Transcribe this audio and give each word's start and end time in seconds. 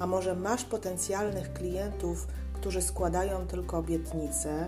a 0.00 0.06
może 0.06 0.34
masz 0.34 0.64
potencjalnych 0.64 1.52
klientów, 1.52 2.26
którzy 2.52 2.82
składają 2.82 3.46
tylko 3.46 3.78
obietnice, 3.78 4.66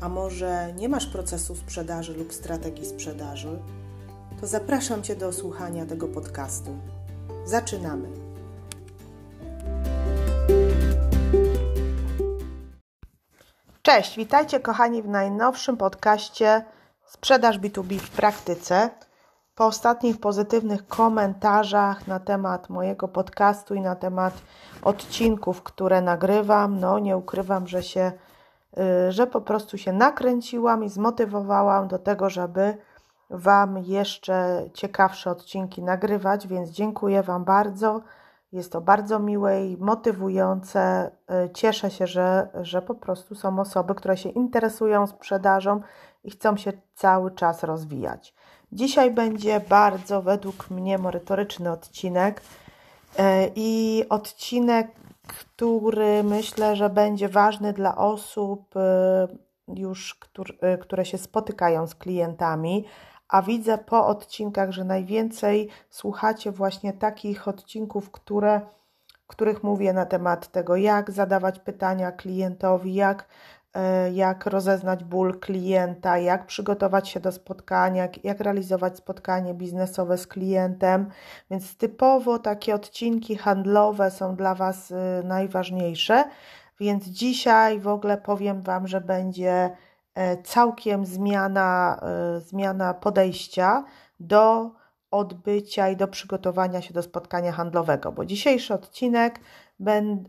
a 0.00 0.08
może 0.08 0.72
nie 0.72 0.88
masz 0.88 1.06
procesu 1.06 1.56
sprzedaży 1.56 2.14
lub 2.14 2.32
strategii 2.32 2.86
sprzedaży, 2.86 3.58
to 4.40 4.46
zapraszam 4.46 5.02
Cię 5.02 5.16
do 5.16 5.32
słuchania 5.32 5.86
tego 5.86 6.08
podcastu. 6.08 6.76
Zaczynamy. 7.44 8.08
Cześć, 13.82 14.16
witajcie 14.16 14.60
kochani 14.60 15.02
w 15.02 15.08
najnowszym 15.08 15.76
podcaście 15.76 16.64
Sprzedaż 17.06 17.58
B2B 17.58 17.98
w 17.98 18.10
praktyce. 18.10 18.90
Po 19.54 19.66
ostatnich 19.66 20.20
pozytywnych 20.20 20.86
komentarzach 20.86 22.06
na 22.06 22.20
temat 22.20 22.70
mojego 22.70 23.08
podcastu 23.08 23.74
i 23.74 23.80
na 23.80 23.96
temat 23.96 24.34
odcinków, 24.82 25.62
które 25.62 26.00
nagrywam, 26.00 26.80
no 26.80 26.98
nie 26.98 27.16
ukrywam, 27.16 27.66
że 27.66 27.82
się, 27.82 28.12
y, 29.08 29.12
że 29.12 29.26
po 29.26 29.40
prostu 29.40 29.78
się 29.78 29.92
nakręciłam 29.92 30.84
i 30.84 30.88
zmotywowałam 30.88 31.88
do 31.88 31.98
tego, 31.98 32.30
żeby 32.30 32.76
Wam 33.30 33.78
jeszcze 33.78 34.68
ciekawsze 34.74 35.30
odcinki 35.30 35.82
nagrywać, 35.82 36.46
więc 36.46 36.70
dziękuję 36.70 37.22
Wam 37.22 37.44
bardzo. 37.44 38.00
Jest 38.52 38.72
to 38.72 38.80
bardzo 38.80 39.18
miłe 39.18 39.66
i 39.66 39.76
motywujące. 39.76 41.10
Y, 41.46 41.50
cieszę 41.50 41.90
się, 41.90 42.06
że, 42.06 42.48
że 42.62 42.82
po 42.82 42.94
prostu 42.94 43.34
są 43.34 43.58
osoby, 43.58 43.94
które 43.94 44.16
się 44.16 44.28
interesują 44.28 45.06
sprzedażą 45.06 45.80
i 46.24 46.30
chcą 46.30 46.56
się 46.56 46.72
cały 46.94 47.30
czas 47.30 47.62
rozwijać. 47.62 48.34
Dzisiaj 48.72 49.10
będzie 49.10 49.60
bardzo 49.60 50.22
według 50.22 50.70
mnie 50.70 50.98
merytoryczny 50.98 51.70
odcinek 51.70 52.42
e, 53.18 53.48
i 53.56 54.04
odcinek, 54.08 54.90
który 55.26 56.22
myślę, 56.22 56.76
że 56.76 56.90
będzie 56.90 57.28
ważny 57.28 57.72
dla 57.72 57.96
osób 57.96 58.76
e, 58.76 59.28
już, 59.68 60.20
e, 60.60 60.78
które 60.78 61.04
się 61.04 61.18
spotykają 61.18 61.86
z 61.86 61.94
klientami, 61.94 62.84
a 63.28 63.42
widzę 63.42 63.78
po 63.78 64.06
odcinkach, 64.06 64.70
że 64.70 64.84
najwięcej 64.84 65.68
słuchacie 65.90 66.52
właśnie 66.52 66.92
takich 66.92 67.48
odcinków, 67.48 68.10
które, 68.10 68.60
których 69.26 69.62
mówię 69.62 69.92
na 69.92 70.06
temat 70.06 70.52
tego, 70.52 70.76
jak 70.76 71.10
zadawać 71.10 71.58
pytania 71.58 72.12
klientowi, 72.12 72.94
jak 72.94 73.28
jak 74.12 74.46
rozeznać 74.46 75.04
ból 75.04 75.40
klienta, 75.40 76.18
jak 76.18 76.46
przygotować 76.46 77.08
się 77.08 77.20
do 77.20 77.32
spotkania, 77.32 78.08
jak 78.24 78.40
realizować 78.40 78.96
spotkanie 78.96 79.54
biznesowe 79.54 80.18
z 80.18 80.26
klientem. 80.26 81.10
Więc 81.50 81.76
typowo 81.76 82.38
takie 82.38 82.74
odcinki 82.74 83.36
handlowe 83.36 84.10
są 84.10 84.36
dla 84.36 84.54
Was 84.54 84.90
y, 84.90 84.94
najważniejsze. 85.24 86.24
Więc 86.80 87.04
dzisiaj 87.04 87.80
w 87.80 87.88
ogóle 87.88 88.18
powiem 88.18 88.62
Wam, 88.62 88.88
że 88.88 89.00
będzie 89.00 89.70
e, 90.14 90.42
całkiem 90.42 91.06
zmiana, 91.06 92.00
e, 92.02 92.40
zmiana 92.40 92.94
podejścia 92.94 93.84
do 94.20 94.70
odbycia 95.10 95.88
i 95.88 95.96
do 95.96 96.08
przygotowania 96.08 96.82
się 96.82 96.94
do 96.94 97.02
spotkania 97.02 97.52
handlowego, 97.52 98.12
bo 98.12 98.24
dzisiejszy 98.24 98.74
odcinek, 98.74 99.40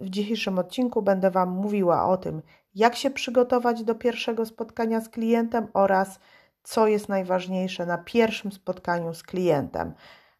w 0.01 0.09
dzisiejszym 0.09 0.59
odcinku 0.59 1.01
będę 1.01 1.31
Wam 1.31 1.49
mówiła 1.49 2.05
o 2.05 2.17
tym, 2.17 2.41
jak 2.75 2.95
się 2.95 3.09
przygotować 3.09 3.83
do 3.83 3.95
pierwszego 3.95 4.45
spotkania 4.45 5.01
z 5.01 5.09
klientem 5.09 5.67
oraz 5.73 6.19
co 6.63 6.87
jest 6.87 7.09
najważniejsze 7.09 7.85
na 7.85 7.97
pierwszym 7.97 8.51
spotkaniu 8.51 9.13
z 9.13 9.23
klientem. 9.23 9.93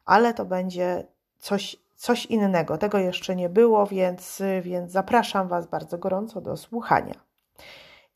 Ale 0.06 0.34
to 0.34 0.46
będzie 0.46 1.08
coś, 1.38 1.76
coś 1.96 2.26
innego. 2.26 2.78
Tego 2.78 2.98
jeszcze 2.98 3.36
nie 3.36 3.50
było, 3.50 3.88
więc, 3.88 4.42
więc 4.62 4.92
zapraszam 4.92 5.48
Was 5.48 5.68
bardzo 5.68 5.98
gorąco 5.98 6.42
do 6.42 6.58
słuchania. 6.58 7.14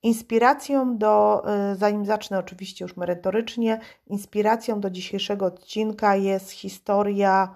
Inspiracją 0.03 0.97
do, 0.97 1.44
y, 1.72 1.75
zanim 1.75 2.05
zacznę 2.05 2.39
oczywiście 2.39 2.85
już 2.85 2.97
merytorycznie, 2.97 3.79
inspiracją 4.07 4.79
do 4.79 4.89
dzisiejszego 4.89 5.45
odcinka 5.45 6.16
jest 6.16 6.51
historia 6.51 7.55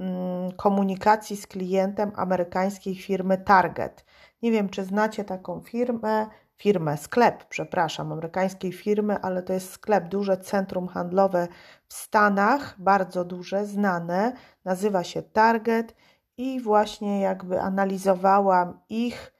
mm, 0.00 0.52
komunikacji 0.52 1.36
z 1.36 1.46
klientem 1.46 2.12
amerykańskiej 2.16 2.94
firmy 2.94 3.38
Target. 3.38 4.04
Nie 4.42 4.52
wiem, 4.52 4.68
czy 4.68 4.84
znacie 4.84 5.24
taką 5.24 5.60
firmę, 5.60 6.26
firmę, 6.56 6.96
sklep, 6.96 7.44
przepraszam, 7.44 8.12
amerykańskiej 8.12 8.72
firmy, 8.72 9.18
ale 9.22 9.42
to 9.42 9.52
jest 9.52 9.72
sklep, 9.72 10.08
duże 10.08 10.36
centrum 10.36 10.88
handlowe 10.88 11.48
w 11.88 11.94
Stanach, 11.94 12.74
bardzo 12.78 13.24
duże, 13.24 13.66
znane, 13.66 14.32
nazywa 14.64 15.04
się 15.04 15.22
Target 15.22 15.94
i 16.36 16.60
właśnie 16.60 17.20
jakby 17.20 17.60
analizowałam 17.60 18.80
ich, 18.88 19.32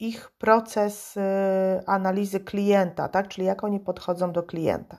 ich 0.00 0.30
proces 0.30 1.16
e, 1.16 1.82
analizy 1.86 2.40
klienta, 2.40 3.08
tak? 3.08 3.28
czyli 3.28 3.46
jak 3.46 3.64
oni 3.64 3.80
podchodzą 3.80 4.32
do 4.32 4.42
klienta. 4.42 4.98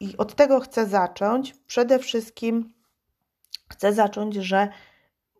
I 0.00 0.16
od 0.16 0.34
tego 0.34 0.60
chcę 0.60 0.86
zacząć. 0.86 1.54
Przede 1.66 1.98
wszystkim 1.98 2.72
chcę 3.68 3.92
zacząć, 3.92 4.34
że 4.34 4.68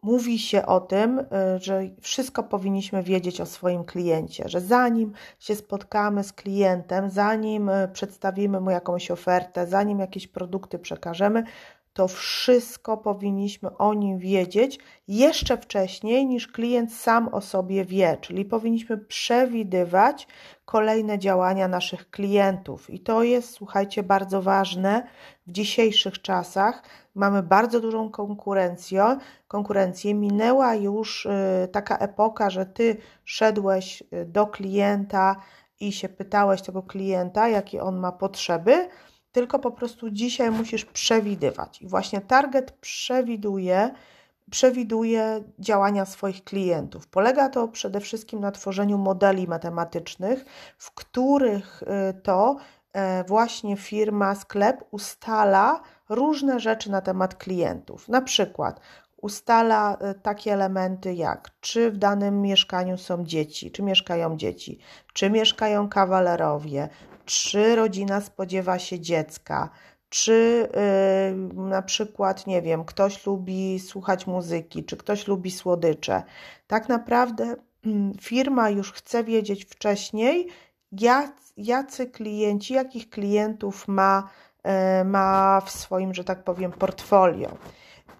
mówi 0.03 0.39
się 0.39 0.67
o 0.67 0.81
tym, 0.81 1.19
y, 1.19 1.25
że 1.59 1.83
wszystko 2.01 2.43
powinniśmy 2.43 3.03
wiedzieć 3.03 3.41
o 3.41 3.47
swoim 3.47 3.85
kliencie, 3.85 4.45
że 4.47 4.61
zanim 4.61 5.13
się 5.39 5.55
spotkamy 5.55 6.25
z 6.25 6.33
klientem, 6.33 7.11
zanim 7.11 7.69
y, 7.69 7.89
przedstawimy 7.93 8.61
mu 8.61 8.71
jakąś 8.71 9.11
ofertę, 9.11 9.67
zanim 9.67 9.99
jakieś 9.99 10.27
produkty 10.27 10.79
przekażemy, 10.79 11.45
to 11.93 12.09
wszystko 12.09 12.97
powinniśmy 12.97 13.77
o 13.77 13.95
nim 13.95 14.19
wiedzieć 14.19 14.79
jeszcze 15.09 15.57
wcześniej 15.57 16.27
niż 16.27 16.49
klient 16.49 16.95
sam 16.95 17.29
o 17.29 17.41
sobie 17.41 17.85
wie, 17.85 18.19
czyli 18.21 18.45
powinniśmy 18.45 18.99
przewidywać 18.99 20.27
kolejne 20.65 21.19
działania 21.19 21.69
naszych 21.69 22.11
klientów. 22.11 22.91
I 22.91 23.01
to 23.01 23.23
jest, 23.23 23.51
słuchajcie, 23.51 24.03
bardzo 24.03 24.43
ważne 24.43 25.07
w 25.51 25.53
dzisiejszych 25.53 26.23
czasach. 26.23 26.83
Mamy 27.15 27.43
bardzo 27.43 27.81
dużą 27.81 28.11
konkurencję. 28.11 29.19
konkurencję. 29.49 30.15
Minęła 30.15 30.75
już 30.75 31.27
y, 31.27 31.69
taka 31.73 31.99
epoka, 31.99 32.51
że 32.51 32.67
ty 32.67 32.97
szedłeś 33.25 34.03
y, 34.03 34.27
do 34.27 34.47
klienta 34.47 35.37
i 35.81 35.93
się 35.93 36.09
pytałeś 36.09 36.63
tego 36.63 36.83
klienta, 36.83 37.49
jakie 37.49 37.83
on 37.83 37.97
ma 37.97 38.13
potrzeby 38.13 38.89
tylko 39.33 39.59
po 39.59 39.71
prostu 39.71 40.11
dzisiaj 40.11 40.51
musisz 40.51 40.85
przewidywać. 40.85 41.83
I 41.83 41.89
właśnie 41.89 42.21
target 42.21 42.71
przewiduje, 42.71 43.91
przewiduje 44.51 45.45
działania 45.59 46.05
swoich 46.05 46.45
klientów. 46.45 47.07
Polega 47.07 47.49
to 47.49 47.69
przede 47.69 48.01
wszystkim 48.01 48.41
na 48.41 48.51
tworzeniu 48.51 48.99
modeli 48.99 49.49
matematycznych, 49.49 50.45
w 50.79 50.91
których 50.95 51.83
y, 51.83 51.87
to 52.23 52.57
właśnie 53.27 53.77
firma, 53.77 54.35
sklep 54.35 54.85
ustala 54.91 55.81
różne 56.09 56.61
rzeczy 56.61 56.91
na 56.91 57.01
temat 57.01 57.35
klientów. 57.35 58.09
Na 58.09 58.23
przykład 58.23 58.81
ustala 59.17 59.99
y, 60.11 60.21
takie 60.21 60.53
elementy 60.53 61.15
jak 61.15 61.51
czy 61.61 61.91
w 61.91 61.97
danym 61.97 62.43
mieszkaniu 62.43 62.99
są 62.99 63.25
dzieci, 63.25 63.71
czy 63.71 63.83
mieszkają 63.83 64.37
dzieci, 64.37 64.79
czy 65.13 65.31
mieszkają 65.31 65.89
kawalerowie, 65.89 66.89
czy 67.25 67.77
rodzina 67.77 68.21
spodziewa 68.21 68.79
się 68.79 69.01
dziecka, 69.01 69.71
czy 70.09 70.69
yy, 71.55 71.63
na 71.63 71.83
przykład, 71.83 72.47
nie 72.47 72.63
wiem, 72.63 72.85
ktoś 72.85 73.27
lubi 73.27 73.81
słuchać 73.81 74.27
muzyki, 74.27 74.85
czy 74.85 74.97
ktoś 74.97 75.29
lubi 75.29 75.51
słodycze. 75.51 76.23
Tak 76.67 76.89
naprawdę 76.89 77.57
yy, 77.85 77.93
firma 78.21 78.71
już 78.71 78.93
chce 78.93 79.25
wiedzieć 79.25 79.65
wcześniej, 79.65 80.49
jak, 80.93 81.33
jacy 81.61 82.07
klienci, 82.07 82.75
jakich 82.75 83.11
klientów 83.11 83.89
ma, 83.89 84.29
yy, 84.65 85.05
ma 85.05 85.61
w 85.61 85.71
swoim, 85.71 86.15
że 86.15 86.25
tak 86.25 86.45
powiem, 86.45 86.73
portfolio. 86.73 87.49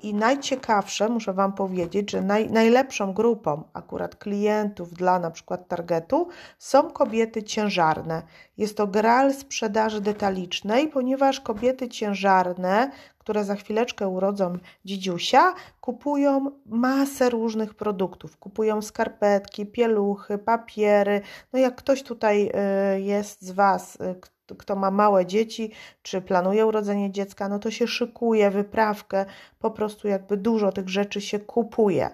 I 0.03 0.15
najciekawsze, 0.15 1.09
muszę 1.09 1.33
Wam 1.33 1.53
powiedzieć, 1.53 2.11
że 2.11 2.23
naj, 2.23 2.51
najlepszą 2.51 3.13
grupą 3.13 3.63
akurat 3.73 4.17
klientów 4.17 4.95
dla 4.95 5.19
na 5.19 5.31
przykład 5.31 5.69
targetu 5.69 6.29
są 6.59 6.91
kobiety 6.91 7.43
ciężarne. 7.43 8.23
Jest 8.57 8.77
to 8.77 8.87
graal 8.87 9.35
sprzedaży 9.35 10.01
detalicznej, 10.01 10.89
ponieważ 10.89 11.41
kobiety 11.41 11.89
ciężarne, 11.89 12.91
które 13.19 13.45
za 13.45 13.55
chwileczkę 13.55 14.09
urodzą 14.09 14.59
dzidziusia, 14.85 15.55
kupują 15.81 16.51
masę 16.67 17.31
różnych 17.31 17.75
produktów. 17.75 18.37
Kupują 18.37 18.83
skarpetki, 18.83 19.67
pieluchy, 19.67 20.39
papiery. 20.39 21.21
No 21.53 21.59
jak 21.59 21.77
ktoś 21.77 22.03
tutaj 22.03 22.51
y, 22.97 23.01
jest 23.01 23.43
z 23.43 23.51
Was, 23.51 23.97
y, 23.97 24.21
kto 24.57 24.77
ma 24.77 24.91
małe 24.91 25.27
dzieci, 25.27 25.73
czy 26.03 26.21
planuje 26.21 26.67
urodzenie 26.67 27.11
dziecka, 27.11 27.49
no 27.49 27.59
to 27.59 27.71
się 27.71 27.87
szykuje 27.87 28.51
wyprawkę, 28.51 29.27
po 29.59 29.71
prostu 29.71 30.09
jakby 30.09 30.37
dużo 30.37 30.73
tych 30.73 30.89
rzeczy 30.89 31.21
się 31.21 31.39
kupuje. 31.39 32.11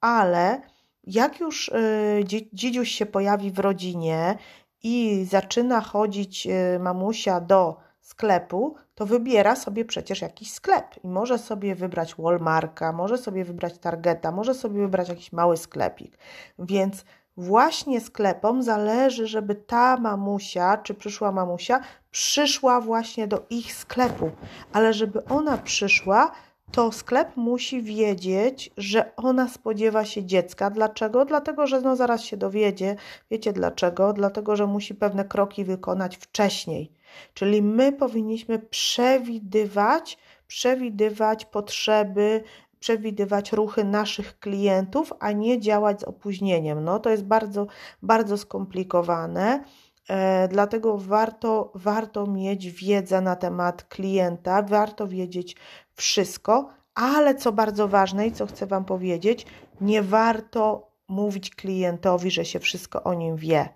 Ale 0.00 0.62
jak 1.04 1.40
już 1.40 1.68
y, 1.68 2.24
dzidziuś 2.52 2.90
się 2.90 3.06
pojawi 3.06 3.50
w 3.50 3.58
rodzinie 3.58 4.38
i 4.82 5.24
zaczyna 5.30 5.80
chodzić 5.80 6.48
mamusia 6.80 7.40
do 7.40 7.76
sklepu, 8.00 8.76
to 8.94 9.06
wybiera 9.06 9.56
sobie 9.56 9.84
przecież 9.84 10.20
jakiś 10.20 10.52
sklep 10.52 11.04
i 11.04 11.08
może 11.08 11.38
sobie 11.38 11.74
wybrać 11.74 12.14
Walmarta, 12.14 12.92
może 12.92 13.18
sobie 13.18 13.44
wybrać 13.44 13.78
Targeta, 13.78 14.32
może 14.32 14.54
sobie 14.54 14.80
wybrać 14.80 15.08
jakiś 15.08 15.32
mały 15.32 15.56
sklepik. 15.56 16.18
Więc 16.58 17.04
właśnie 17.42 18.00
sklepom 18.00 18.62
zależy, 18.62 19.26
żeby 19.26 19.54
ta 19.54 19.96
mamusia 19.96 20.76
czy 20.76 20.94
przyszła 20.94 21.32
mamusia 21.32 21.80
przyszła 22.10 22.80
właśnie 22.80 23.26
do 23.26 23.46
ich 23.50 23.74
sklepu, 23.74 24.30
ale 24.72 24.92
żeby 24.92 25.24
ona 25.24 25.58
przyszła, 25.58 26.32
to 26.72 26.92
sklep 26.92 27.36
musi 27.36 27.82
wiedzieć, 27.82 28.70
że 28.76 29.16
ona 29.16 29.48
spodziewa 29.48 30.04
się 30.04 30.24
dziecka. 30.24 30.70
Dlaczego? 30.70 31.24
Dlatego, 31.24 31.66
że 31.66 31.80
no 31.80 31.96
zaraz 31.96 32.22
się 32.22 32.36
dowiedzie. 32.36 32.96
Wiecie 33.30 33.52
dlaczego? 33.52 34.12
Dlatego, 34.12 34.56
że 34.56 34.66
musi 34.66 34.94
pewne 34.94 35.24
kroki 35.24 35.64
wykonać 35.64 36.16
wcześniej. 36.16 36.92
Czyli 37.34 37.62
my 37.62 37.92
powinniśmy 37.92 38.58
przewidywać, 38.58 40.18
przewidywać 40.46 41.44
potrzeby, 41.44 42.44
przewidywać 42.82 43.52
ruchy 43.52 43.84
naszych 43.84 44.38
klientów, 44.38 45.12
a 45.20 45.32
nie 45.32 45.60
działać 45.60 46.00
z 46.00 46.04
opóźnieniem. 46.04 46.84
No 46.84 46.98
to 46.98 47.10
jest 47.10 47.24
bardzo, 47.24 47.66
bardzo 48.02 48.38
skomplikowane. 48.38 49.64
E, 50.08 50.48
dlatego 50.48 50.98
warto, 50.98 51.72
warto 51.74 52.26
mieć 52.26 52.70
wiedzę 52.70 53.20
na 53.20 53.36
temat 53.36 53.84
klienta, 53.84 54.62
warto 54.62 55.08
wiedzieć 55.08 55.56
wszystko, 55.94 56.68
ale 56.94 57.34
co 57.34 57.52
bardzo 57.52 57.88
ważne 57.88 58.26
i 58.26 58.32
co 58.32 58.46
chcę 58.46 58.66
Wam 58.66 58.84
powiedzieć, 58.84 59.46
nie 59.80 60.02
warto 60.02 60.90
mówić 61.08 61.50
klientowi, 61.50 62.30
że 62.30 62.44
się 62.44 62.60
wszystko 62.60 63.02
o 63.02 63.14
nim 63.14 63.36
wie. 63.36 63.68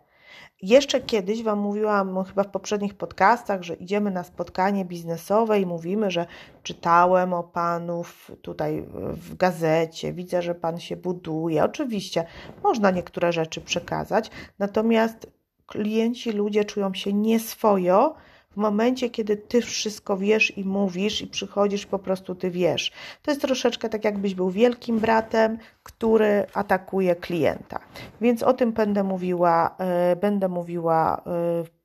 Jeszcze 0.63 1.01
kiedyś 1.01 1.43
Wam 1.43 1.59
mówiłam, 1.59 2.13
no, 2.13 2.25
chyba 2.25 2.43
w 2.43 2.51
poprzednich 2.51 2.95
podcastach, 2.95 3.63
że 3.63 3.75
idziemy 3.75 4.11
na 4.11 4.25
spotkanie 4.25 4.85
biznesowe 4.85 5.61
i 5.61 5.67
mówimy, 5.67 6.11
że 6.11 6.27
czytałem 6.63 7.33
o 7.33 7.45
Panów 7.45 8.33
tutaj 8.43 8.85
w 9.13 9.37
gazecie, 9.37 10.13
widzę, 10.13 10.43
że 10.43 10.55
Pan 10.55 10.81
się 10.81 10.97
buduje. 10.97 11.65
Oczywiście 11.65 12.27
można 12.63 12.91
niektóre 12.91 13.33
rzeczy 13.33 13.61
przekazać, 13.61 14.31
natomiast 14.59 15.27
klienci, 15.67 16.33
ludzie 16.33 16.65
czują 16.65 16.95
się 16.95 17.13
nieswojo, 17.13 18.15
w 18.57 18.59
momencie, 18.59 19.11
kiedy 19.11 19.37
ty 19.37 19.63
wszystko 19.63 20.17
wiesz 20.17 20.59
i 20.59 20.65
mówisz, 20.65 21.23
i 21.23 21.27
przychodzisz, 21.27 21.87
po 21.87 21.99
prostu 21.99 22.35
ty 22.35 22.51
wiesz. 22.51 22.93
To 23.23 23.31
jest 23.31 23.41
troszeczkę 23.41 23.89
tak, 23.89 24.05
jakbyś 24.05 24.35
był 24.35 24.51
wielkim 24.51 24.99
bratem, 24.99 25.59
który 25.83 26.47
atakuje 26.55 27.17
klienta. 27.17 27.79
Więc 28.21 28.43
o 28.43 28.53
tym 28.53 28.73
będę 28.73 29.05
mówiła, 29.05 29.77
yy, 30.11 30.17
będę 30.17 30.49
mówiła. 30.49 31.23
Yy, 31.27 31.77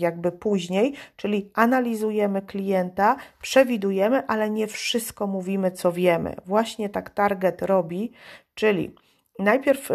jakby 0.00 0.32
później, 0.32 0.94
czyli 1.16 1.50
analizujemy 1.54 2.42
klienta, 2.42 3.16
przewidujemy, 3.42 4.26
ale 4.26 4.50
nie 4.50 4.66
wszystko 4.66 5.26
mówimy, 5.26 5.70
co 5.70 5.92
wiemy. 5.92 6.34
Właśnie 6.46 6.88
tak 6.88 7.10
target 7.10 7.62
robi, 7.62 8.12
czyli 8.54 8.94
Najpierw 9.38 9.90
y, 9.90 9.94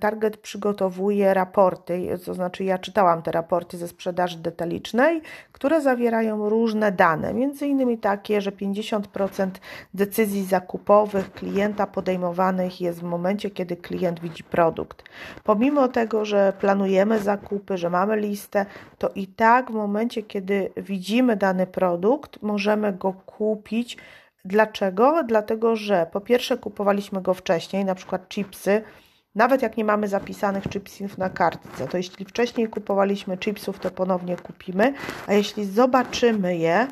Target 0.00 0.36
przygotowuje 0.36 1.34
raporty, 1.34 2.18
to 2.24 2.34
znaczy 2.34 2.64
ja 2.64 2.78
czytałam 2.78 3.22
te 3.22 3.32
raporty 3.32 3.78
ze 3.78 3.88
sprzedaży 3.88 4.38
detalicznej, 4.38 5.22
które 5.52 5.80
zawierają 5.80 6.48
różne 6.48 6.92
dane, 6.92 7.34
między 7.34 7.66
innymi 7.66 7.98
takie, 7.98 8.40
że 8.40 8.50
50% 8.50 9.48
decyzji 9.94 10.44
zakupowych 10.44 11.32
klienta 11.32 11.86
podejmowanych 11.86 12.80
jest 12.80 13.00
w 13.00 13.02
momencie, 13.02 13.50
kiedy 13.50 13.76
klient 13.76 14.20
widzi 14.20 14.44
produkt. 14.44 15.02
Pomimo 15.44 15.88
tego, 15.88 16.24
że 16.24 16.52
planujemy 16.60 17.18
zakupy, 17.18 17.78
że 17.78 17.90
mamy 17.90 18.16
listę, 18.16 18.66
to 18.98 19.10
i 19.14 19.26
tak 19.26 19.70
w 19.70 19.74
momencie, 19.74 20.22
kiedy 20.22 20.72
widzimy 20.76 21.36
dany 21.36 21.66
produkt, 21.66 22.42
możemy 22.42 22.92
go 22.92 23.12
kupić 23.12 23.96
Dlaczego? 24.46 25.24
Dlatego, 25.24 25.76
że 25.76 26.06
po 26.12 26.20
pierwsze 26.20 26.58
kupowaliśmy 26.58 27.22
go 27.22 27.34
wcześniej, 27.34 27.84
na 27.84 27.94
przykład 27.94 28.28
chipsy, 28.28 28.82
nawet 29.34 29.62
jak 29.62 29.76
nie 29.76 29.84
mamy 29.84 30.08
zapisanych 30.08 30.64
chipsów 30.68 31.18
na 31.18 31.30
kartce, 31.30 31.88
to 31.88 31.96
jeśli 31.96 32.24
wcześniej 32.24 32.68
kupowaliśmy 32.68 33.38
chipsów, 33.38 33.78
to 33.78 33.90
ponownie 33.90 34.36
kupimy, 34.36 34.94
a 35.26 35.32
jeśli 35.32 35.64
zobaczymy 35.64 36.56
je, 36.56 36.88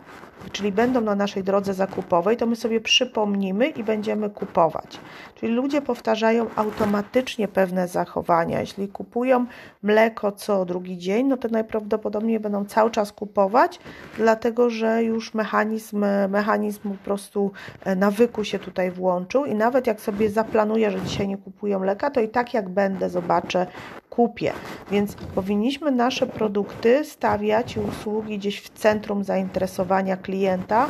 czyli 0.52 0.73
będą 0.73 1.00
na 1.00 1.14
naszej 1.14 1.44
drodze 1.44 1.75
zakupowej, 1.75 2.37
to 2.37 2.46
my 2.46 2.56
sobie 2.56 2.81
przypomnimy 2.81 3.69
i 3.69 3.85
będziemy 3.85 4.31
kupować. 4.31 5.00
Czyli 5.35 5.52
ludzie 5.52 5.82
powtarzają 5.82 6.46
automatycznie 6.56 7.49
pewne 7.49 7.88
zachowania. 7.88 8.61
Jeśli 8.61 8.88
kupują 8.88 9.46
mleko 9.82 10.32
co 10.32 10.64
drugi 10.64 10.99
dzień, 10.99 11.26
no 11.26 11.37
to 11.37 11.49
najprawdopodobniej 11.49 12.41
będą 12.41 12.64
cały 12.64 12.91
czas 12.91 13.12
kupować, 13.12 13.81
dlatego 14.17 14.70
że 14.70 15.02
już 15.02 15.35
mechanizm, 15.35 16.05
mechanizm 16.29 16.81
po 16.82 17.05
prostu 17.05 17.52
e, 17.85 17.96
nawyku 17.96 18.44
się 18.44 18.58
tutaj 18.58 18.91
włączył 18.91 19.44
i 19.44 19.55
nawet 19.55 19.87
jak 19.87 20.00
sobie 20.00 20.31
zaplanuję, 20.31 20.91
że 20.91 21.00
dzisiaj 21.00 21.29
nie 21.29 21.38
kupują 21.38 21.79
mleka, 21.79 22.11
to 22.11 22.20
i 22.20 22.29
tak 22.29 22.55
jak 22.55 22.69
będę, 22.69 23.11
zobaczę, 23.11 23.67
kupię. 24.16 24.52
Więc 24.90 25.14
powinniśmy 25.14 25.90
nasze 25.90 26.26
produkty 26.26 27.05
stawiać 27.05 27.76
i 27.76 27.81
usługi 27.81 28.38
gdzieś 28.38 28.61
w 28.61 28.69
centrum 28.69 29.25
zainteresowania 29.25 30.16
klienta. 30.16 30.87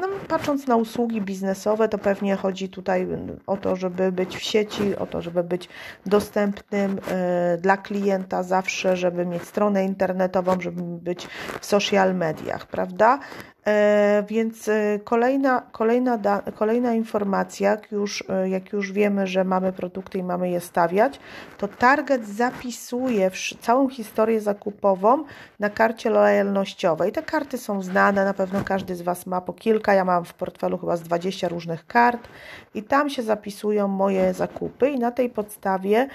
No, 0.00 0.08
patrząc 0.28 0.66
na 0.66 0.76
usługi 0.76 1.20
biznesowe, 1.20 1.88
to 1.88 1.98
pewnie 1.98 2.36
chodzi 2.36 2.68
tutaj 2.68 3.08
o 3.46 3.56
to, 3.56 3.76
żeby 3.76 4.12
być 4.12 4.36
w 4.36 4.42
sieci, 4.42 4.96
o 4.96 5.06
to, 5.06 5.22
żeby 5.22 5.44
być 5.44 5.68
dostępnym 6.06 6.98
y, 6.98 7.60
dla 7.60 7.76
klienta 7.76 8.42
zawsze, 8.42 8.96
żeby 8.96 9.26
mieć 9.26 9.42
stronę 9.42 9.84
internetową, 9.84 10.60
żeby 10.60 10.82
być 10.82 11.28
w 11.60 11.66
social 11.66 12.14
mediach, 12.14 12.66
prawda? 12.66 13.18
E, 13.66 14.24
więc 14.28 14.68
e, 14.68 14.98
kolejna, 15.04 15.62
kolejna, 15.72 16.18
da, 16.18 16.42
kolejna 16.54 16.94
informacja, 16.94 17.70
jak 17.70 17.92
już, 17.92 18.24
e, 18.28 18.48
jak 18.48 18.72
już 18.72 18.92
wiemy, 18.92 19.26
że 19.26 19.44
mamy 19.44 19.72
produkty 19.72 20.18
i 20.18 20.22
mamy 20.22 20.50
je 20.50 20.60
stawiać, 20.60 21.20
to 21.58 21.68
Target 21.68 22.28
zapisuje 22.28 23.30
całą 23.60 23.88
historię 23.88 24.40
zakupową 24.40 25.24
na 25.60 25.70
karcie 25.70 26.10
lojalnościowej. 26.10 27.12
Te 27.12 27.22
karty 27.22 27.58
są 27.58 27.82
znane, 27.82 28.24
na 28.24 28.34
pewno 28.34 28.64
każdy 28.64 28.96
z 28.96 29.02
Was 29.02 29.26
ma 29.26 29.40
po 29.40 29.52
kilka. 29.52 29.94
Ja 29.94 30.04
mam 30.04 30.24
w 30.24 30.34
portfelu 30.34 30.78
chyba 30.78 30.96
z 30.96 31.02
20 31.02 31.48
różnych 31.48 31.86
kart 31.86 32.28
i 32.74 32.82
tam 32.82 33.10
się 33.10 33.22
zapisują 33.22 33.88
moje 33.88 34.34
zakupy 34.34 34.90
i 34.90 34.98
na 34.98 35.10
tej 35.10 35.30
podstawie 35.30 36.08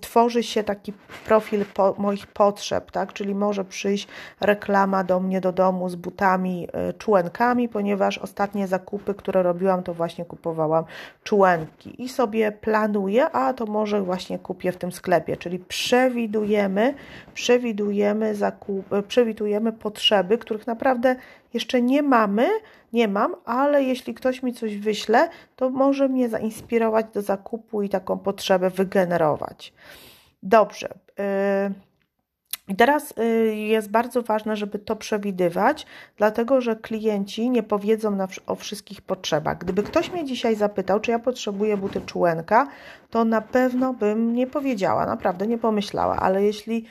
tworzy 0.00 0.42
się 0.42 0.64
taki 0.64 0.92
profil 1.24 1.64
po, 1.74 1.94
moich 1.98 2.26
potrzeb, 2.26 2.90
tak? 2.90 3.12
Czyli 3.12 3.34
może 3.34 3.64
przyjść 3.64 4.08
reklama 4.40 5.04
do 5.04 5.20
mnie 5.20 5.40
do 5.40 5.52
domu 5.52 5.88
z 5.88 5.96
butami, 5.96 6.68
y, 7.64 7.68
ponieważ 7.68 8.18
ostatnie 8.18 8.66
zakupy, 8.66 9.14
które 9.14 9.42
robiłam, 9.42 9.82
to 9.82 9.94
właśnie 9.94 10.24
kupowałam 10.24 10.84
członki 11.24 12.02
i 12.02 12.08
sobie 12.08 12.52
planuję, 12.52 13.30
a 13.30 13.52
to 13.52 13.66
może 13.66 14.02
właśnie 14.02 14.38
kupię 14.38 14.72
w 14.72 14.76
tym 14.76 14.92
sklepie, 14.92 15.36
czyli 15.36 15.58
przewidujemy, 15.58 16.94
przewidujemy 17.34 18.34
zakup, 18.34 18.86
przewidujemy 19.08 19.72
potrzeby, 19.72 20.38
których 20.38 20.66
naprawdę 20.66 21.16
jeszcze 21.54 21.82
nie 21.82 22.02
mamy, 22.02 22.48
nie 22.92 23.08
mam, 23.08 23.34
ale 23.44 23.82
jeśli 23.82 24.14
ktoś 24.14 24.42
mi 24.42 24.52
coś 24.52 24.76
wyśle, 24.76 25.28
to 25.56 25.70
może 25.70 26.08
mnie 26.08 26.28
zainspirować 26.28 27.06
do 27.14 27.22
zakupu 27.22 27.82
i 27.82 27.88
taką 27.88 28.18
potrzebę 28.18 28.70
wygenerować. 28.70 29.72
Dobrze. 30.42 30.88
Y, 30.88 31.72
I 32.68 32.76
teraz 32.76 33.14
y, 33.18 33.54
jest 33.56 33.90
bardzo 33.90 34.22
ważne, 34.22 34.56
żeby 34.56 34.78
to 34.78 34.96
przewidywać, 34.96 35.86
dlatego 36.16 36.60
że 36.60 36.76
klienci 36.76 37.50
nie 37.50 37.62
powiedzą 37.62 38.18
o 38.46 38.54
wszystkich 38.54 39.02
potrzebach. 39.02 39.58
Gdyby 39.58 39.82
ktoś 39.82 40.12
mnie 40.12 40.24
dzisiaj 40.24 40.56
zapytał, 40.56 41.00
czy 41.00 41.10
ja 41.10 41.18
potrzebuję 41.18 41.76
buty 41.76 42.00
czułenka, 42.00 42.66
to 43.10 43.24
na 43.24 43.40
pewno 43.40 43.94
bym 43.94 44.34
nie 44.34 44.46
powiedziała, 44.46 45.06
naprawdę 45.06 45.46
nie 45.46 45.58
pomyślała, 45.58 46.16
ale 46.16 46.44
jeśli 46.44 46.86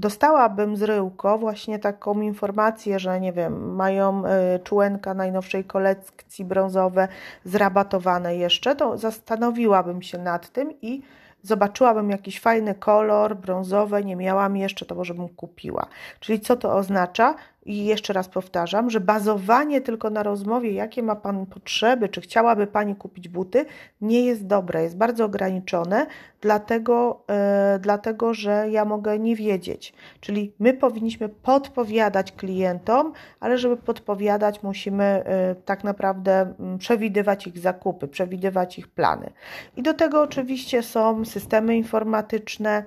dostałabym 0.00 0.76
z 0.76 0.82
Ryłko 0.82 1.38
właśnie 1.38 1.78
taką 1.78 2.20
informację, 2.20 2.98
że 2.98 3.20
nie 3.20 3.32
wiem, 3.32 3.74
mają 3.74 4.22
y, 4.26 4.58
człenka 4.64 5.14
najnowszej 5.14 5.64
kolekcji 5.64 6.44
brązowe 6.44 7.08
zrabatowane 7.44 8.36
jeszcze, 8.36 8.76
to 8.76 8.98
zastanowiłabym 8.98 10.02
się 10.02 10.18
nad 10.18 10.50
tym 10.50 10.80
i 10.82 11.02
zobaczyłabym 11.42 12.10
jakiś 12.10 12.40
fajny 12.40 12.74
kolor 12.74 13.36
brązowy, 13.36 14.04
nie 14.04 14.16
miałam 14.16 14.56
jeszcze, 14.56 14.86
to 14.86 14.94
może 14.94 15.14
bym 15.14 15.28
kupiła. 15.28 15.86
Czyli 16.20 16.40
co 16.40 16.56
to 16.56 16.76
oznacza? 16.76 17.34
I 17.70 17.84
jeszcze 17.84 18.12
raz 18.12 18.28
powtarzam, 18.28 18.90
że 18.90 19.00
bazowanie 19.00 19.80
tylko 19.80 20.10
na 20.10 20.22
rozmowie, 20.22 20.72
jakie 20.72 21.02
ma 21.02 21.16
Pan 21.16 21.46
potrzeby, 21.46 22.08
czy 22.08 22.20
chciałaby 22.20 22.66
Pani 22.66 22.96
kupić 22.96 23.28
buty, 23.28 23.66
nie 24.00 24.24
jest 24.24 24.46
dobre, 24.46 24.82
jest 24.82 24.96
bardzo 24.96 25.24
ograniczone, 25.24 26.06
dlatego, 26.40 27.24
yy, 27.72 27.78
dlatego 27.78 28.34
że 28.34 28.66
ja 28.70 28.84
mogę 28.84 29.18
nie 29.18 29.36
wiedzieć. 29.36 29.94
Czyli 30.20 30.52
my 30.58 30.74
powinniśmy 30.74 31.28
podpowiadać 31.28 32.32
klientom, 32.32 33.12
ale 33.40 33.58
żeby 33.58 33.76
podpowiadać, 33.76 34.62
musimy 34.62 35.24
yy, 35.48 35.62
tak 35.62 35.84
naprawdę 35.84 36.54
yy, 36.58 36.78
przewidywać 36.78 37.46
ich 37.46 37.58
zakupy, 37.58 38.08
przewidywać 38.08 38.78
ich 38.78 38.88
plany. 38.88 39.30
I 39.76 39.82
do 39.82 39.94
tego 39.94 40.22
oczywiście 40.22 40.82
są 40.82 41.24
systemy 41.24 41.76
informatyczne, 41.76 42.84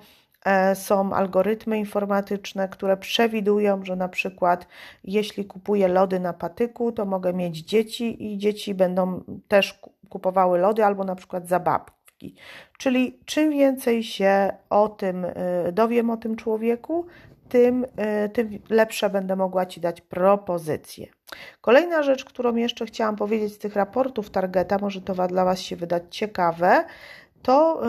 są 0.74 1.14
algorytmy 1.14 1.78
informatyczne, 1.78 2.70
które 2.70 2.98
przewidują, 2.98 3.86
że 3.86 3.96
na 3.96 4.10
przykład 4.10 4.68
jeśli 5.04 5.46
kupuję 5.46 5.88
lody 5.88 6.20
na 6.20 6.34
patyku, 6.34 6.92
to 6.92 7.06
mogę 7.06 7.34
mieć 7.34 7.58
dzieci 7.58 8.34
i 8.34 8.38
dzieci 8.38 8.74
będą 8.74 9.24
też 9.48 9.80
kupowały 10.10 10.60
lody 10.60 10.86
albo 10.86 11.04
na 11.04 11.16
przykład 11.16 11.48
zabawki. 11.48 12.36
Czyli 12.78 13.20
czym 13.26 13.52
więcej 13.52 14.04
się 14.04 14.54
o 14.70 14.90
tym 14.90 15.26
e, 15.26 15.72
dowiem 15.72 16.10
o 16.10 16.18
tym 16.18 16.36
człowieku, 16.36 17.06
tym, 17.50 17.86
e, 17.96 18.30
tym 18.30 18.60
lepsze 18.70 19.10
będę 19.10 19.36
mogła 19.36 19.66
Ci 19.66 19.82
dać 19.82 20.02
propozycje. 20.02 21.08
Kolejna 21.62 22.04
rzecz, 22.04 22.26
którą 22.26 22.56
jeszcze 22.56 22.86
chciałam 22.86 23.16
powiedzieć 23.16 23.54
z 23.54 23.58
tych 23.58 23.76
raportów 23.76 24.30
Targeta, 24.30 24.78
może 24.82 25.02
to 25.02 25.28
dla 25.28 25.46
Was 25.46 25.60
się 25.60 25.76
wydać 25.76 26.04
ciekawe, 26.10 26.84
to 27.42 27.82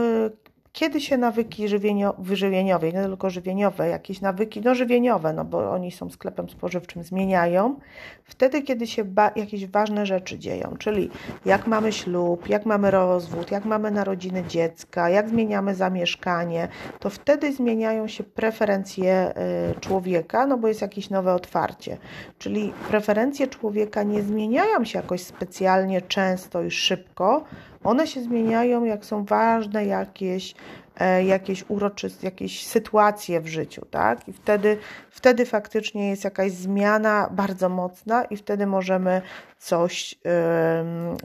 kiedy 0.74 1.00
się 1.00 1.18
nawyki 1.18 1.68
żywienio, 1.68 2.14
wyżywieniowe, 2.18 2.92
nie 2.92 3.02
tylko 3.02 3.30
żywieniowe, 3.30 3.88
jakieś 3.88 4.20
nawyki, 4.20 4.60
no 4.60 4.74
żywieniowe, 4.74 5.32
no 5.32 5.44
bo 5.44 5.72
oni 5.72 5.92
są 5.92 6.10
sklepem 6.10 6.48
spożywczym, 6.48 7.02
zmieniają, 7.02 7.76
wtedy, 8.24 8.62
kiedy 8.62 8.86
się 8.86 9.04
jakieś 9.36 9.66
ważne 9.66 10.06
rzeczy 10.06 10.38
dzieją, 10.38 10.74
czyli 10.78 11.10
jak 11.44 11.66
mamy 11.66 11.92
ślub, 11.92 12.48
jak 12.48 12.66
mamy 12.66 12.90
rozwód, 12.90 13.50
jak 13.50 13.64
mamy 13.64 13.90
narodziny 13.90 14.44
dziecka, 14.48 15.10
jak 15.10 15.28
zmieniamy 15.28 15.74
zamieszkanie, 15.74 16.68
to 16.98 17.10
wtedy 17.10 17.52
zmieniają 17.52 18.08
się 18.08 18.24
preferencje 18.24 19.34
y, 19.76 19.80
człowieka, 19.80 20.46
no 20.46 20.58
bo 20.58 20.68
jest 20.68 20.82
jakieś 20.82 21.10
nowe 21.10 21.34
otwarcie. 21.34 21.96
Czyli 22.38 22.72
preferencje 22.88 23.46
człowieka 23.46 24.02
nie 24.02 24.22
zmieniają 24.22 24.84
się 24.84 24.98
jakoś 24.98 25.22
specjalnie 25.22 26.02
często 26.02 26.62
i 26.62 26.70
szybko, 26.70 27.44
one 27.84 28.06
się 28.06 28.22
zmieniają, 28.22 28.84
jak 28.84 29.04
są 29.04 29.24
ważne 29.24 29.86
jakieś, 29.86 30.54
e, 30.98 31.24
jakieś 31.24 31.64
uroczyste, 31.68 32.26
jakieś 32.26 32.66
sytuacje 32.66 33.40
w 33.40 33.46
życiu, 33.46 33.86
tak? 33.90 34.28
I 34.28 34.32
wtedy, 34.32 34.78
wtedy 35.10 35.46
faktycznie 35.46 36.08
jest 36.10 36.24
jakaś 36.24 36.52
zmiana 36.52 37.28
bardzo 37.32 37.68
mocna 37.68 38.24
i 38.24 38.36
wtedy 38.36 38.66
możemy 38.66 39.22
coś, 39.58 40.14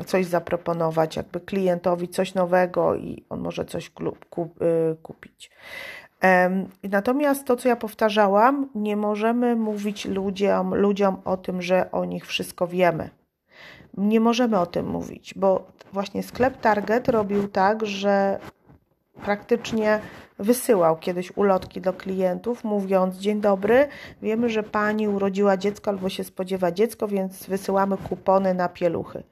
coś 0.05 0.25
zaproponować 0.25 1.15
jakby 1.15 1.39
klientowi, 1.39 2.07
coś 2.07 2.33
nowego 2.33 2.95
i 2.95 3.23
on 3.29 3.39
może 3.39 3.65
coś 3.65 3.87
y, 3.87 4.95
kupić. 5.03 5.51
Natomiast 6.83 7.45
to, 7.45 7.55
co 7.55 7.69
ja 7.69 7.75
powtarzałam, 7.75 8.69
nie 8.75 8.97
możemy 8.97 9.55
mówić 9.55 10.05
ludziom, 10.05 10.75
ludziom 10.75 11.21
o 11.25 11.37
tym, 11.37 11.61
że 11.61 11.91
o 11.91 12.05
nich 12.05 12.25
wszystko 12.25 12.67
wiemy. 12.67 13.09
Nie 13.97 14.19
możemy 14.19 14.59
o 14.59 14.65
tym 14.65 14.87
mówić, 14.87 15.33
bo 15.35 15.67
właśnie 15.93 16.23
sklep 16.23 16.61
Target 16.61 17.09
robił 17.09 17.47
tak, 17.47 17.85
że 17.85 18.39
praktycznie 19.21 19.99
wysyłał 20.39 20.97
kiedyś 20.97 21.37
ulotki 21.37 21.81
do 21.81 21.93
klientów, 21.93 22.63
mówiąc: 22.63 23.17
Dzień 23.17 23.41
dobry, 23.41 23.87
wiemy, 24.21 24.49
że 24.49 24.63
pani 24.63 25.07
urodziła 25.07 25.57
dziecko 25.57 25.91
albo 25.91 26.09
się 26.09 26.23
spodziewa 26.23 26.71
dziecko, 26.71 27.07
więc 27.07 27.45
wysyłamy 27.45 27.97
kupony 27.97 28.53
na 28.53 28.69
pieluchy. 28.69 29.23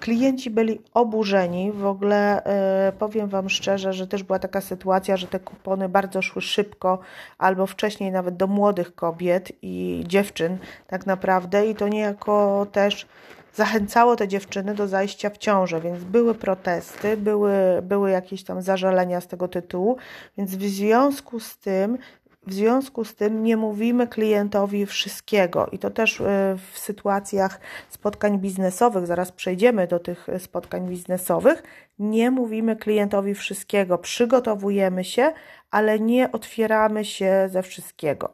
Klienci 0.00 0.50
byli 0.50 0.80
oburzeni. 0.94 1.72
W 1.72 1.86
ogóle 1.86 2.42
yy, 2.86 2.92
powiem 2.92 3.28
Wam 3.28 3.48
szczerze, 3.48 3.92
że 3.92 4.06
też 4.06 4.22
była 4.22 4.38
taka 4.38 4.60
sytuacja, 4.60 5.16
że 5.16 5.26
te 5.26 5.40
kupony 5.40 5.88
bardzo 5.88 6.22
szły 6.22 6.42
szybko, 6.42 6.98
albo 7.38 7.66
wcześniej 7.66 8.12
nawet 8.12 8.36
do 8.36 8.46
młodych 8.46 8.94
kobiet 8.94 9.52
i 9.62 10.04
dziewczyn, 10.06 10.58
tak 10.86 11.06
naprawdę, 11.06 11.66
i 11.66 11.74
to 11.74 11.88
niejako 11.88 12.66
też 12.72 13.06
zachęcało 13.54 14.16
te 14.16 14.28
dziewczyny 14.28 14.74
do 14.74 14.88
zajścia 14.88 15.30
w 15.30 15.38
ciążę, 15.38 15.80
więc 15.80 16.04
były 16.04 16.34
protesty, 16.34 17.16
były, 17.16 17.52
były 17.82 18.10
jakieś 18.10 18.44
tam 18.44 18.62
zażalenia 18.62 19.20
z 19.20 19.26
tego 19.26 19.48
tytułu, 19.48 19.96
więc 20.38 20.56
w 20.56 20.62
związku 20.62 21.40
z 21.40 21.58
tym 21.58 21.98
w 22.46 22.52
związku 22.52 23.04
z 23.04 23.14
tym 23.14 23.42
nie 23.42 23.56
mówimy 23.56 24.06
klientowi 24.06 24.86
wszystkiego 24.86 25.66
i 25.72 25.78
to 25.78 25.90
też 25.90 26.20
e, 26.20 26.56
w 26.72 26.78
sytuacjach 26.78 27.60
spotkań 27.90 28.38
biznesowych, 28.38 29.06
zaraz 29.06 29.32
przejdziemy 29.32 29.86
do 29.86 29.98
tych 29.98 30.26
spotkań 30.38 30.88
biznesowych, 30.88 31.62
nie 31.98 32.30
mówimy 32.30 32.76
klientowi 32.76 33.34
wszystkiego, 33.34 33.98
przygotowujemy 33.98 35.04
się, 35.04 35.32
ale 35.70 36.00
nie 36.00 36.32
otwieramy 36.32 37.04
się 37.04 37.48
ze 37.50 37.62
wszystkiego. 37.62 38.32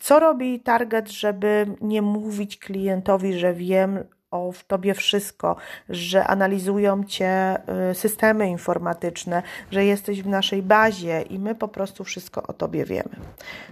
Co 0.00 0.20
robi 0.20 0.60
target, 0.60 1.10
żeby 1.10 1.66
nie 1.80 2.02
mówić 2.02 2.58
klientowi, 2.58 3.38
że 3.38 3.54
wiem, 3.54 4.04
o 4.30 4.52
w 4.52 4.64
tobie 4.64 4.94
wszystko, 4.94 5.56
że 5.88 6.26
analizują 6.26 7.04
cię 7.04 7.56
y, 7.90 7.94
systemy 7.94 8.48
informatyczne, 8.48 9.42
że 9.72 9.84
jesteś 9.84 10.22
w 10.22 10.28
naszej 10.28 10.62
bazie 10.62 11.22
i 11.22 11.38
my 11.38 11.54
po 11.54 11.68
prostu 11.68 12.04
wszystko 12.04 12.42
o 12.42 12.52
tobie 12.52 12.84
wiemy. 12.84 13.16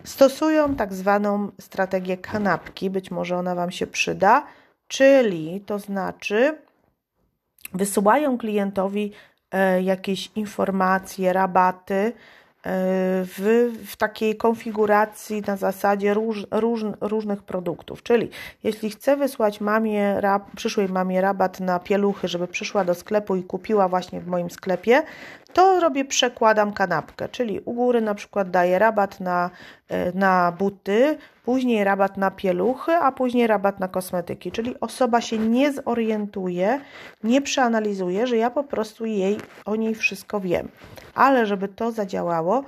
Stosują 0.05 0.75
tak 0.75 0.95
zwaną 0.95 1.51
strategię 1.61 2.17
kanapki, 2.17 2.91
być 2.91 3.11
może 3.11 3.37
ona 3.37 3.55
wam 3.55 3.71
się 3.71 3.87
przyda, 3.87 4.47
czyli 4.89 5.61
to 5.61 5.79
znaczy 5.79 6.59
wysyłają 7.75 8.39
klientowi 8.39 9.13
e, 9.51 9.83
jakieś 9.83 10.31
informacje, 10.37 11.33
rabaty, 11.33 12.13
w, 13.25 13.71
w 13.87 13.97
takiej 13.97 14.37
konfiguracji 14.37 15.43
na 15.47 15.57
zasadzie 15.57 16.15
róż, 16.15 16.47
róż, 16.51 16.85
różnych 17.01 17.43
produktów. 17.43 18.03
Czyli 18.03 18.31
jeśli 18.65 18.91
chcę 18.91 19.17
wysłać 19.17 19.61
mamie, 19.61 20.21
rab, 20.21 20.43
przyszłej 20.57 20.89
mamie 20.89 21.21
rabat 21.21 21.61
na 21.61 21.79
pieluchy, 21.79 22.29
żeby 22.29 22.49
przyszła 22.49 22.85
do 22.85 22.95
sklepu 22.95 23.37
i 23.37 23.43
kupiła 23.43 23.89
właśnie 23.89 24.21
w 24.21 24.27
moim 24.27 24.51
sklepie, 24.51 25.03
to 25.53 25.81
robię, 25.81 26.05
przekładam 26.05 26.73
kanapkę, 26.73 27.29
czyli 27.29 27.61
u 27.61 27.73
góry 27.73 28.01
na 28.01 28.15
przykład 28.15 28.51
daję 28.51 28.79
rabat 28.79 29.21
na, 29.21 29.51
e, 29.89 30.13
na 30.13 30.53
buty, 30.59 31.19
później 31.45 31.85
rabat 31.85 32.17
na 32.17 32.31
pieluchy, 32.31 32.93
a 32.93 33.13
później 33.13 33.47
rabat 33.47 33.81
na 33.81 33.89
kosmetyki, 33.89 34.53
czyli 34.53 34.81
osoba 34.81 35.21
się 35.21 35.39
nie 35.39 35.73
zorientuje, 35.73 36.81
nie 37.25 37.43
przeanalizuje, 37.43 38.27
że 38.27 38.37
ja 38.37 38.51
po 38.51 38.65
prostu 38.65 39.07
jej 39.07 39.39
o 39.65 39.77
niej 39.77 39.95
wszystko 39.95 40.41
wiem. 40.41 40.69
Ale 41.15 41.47
żeby 41.47 41.69
to 41.69 41.93
zadziałało, 41.93 42.65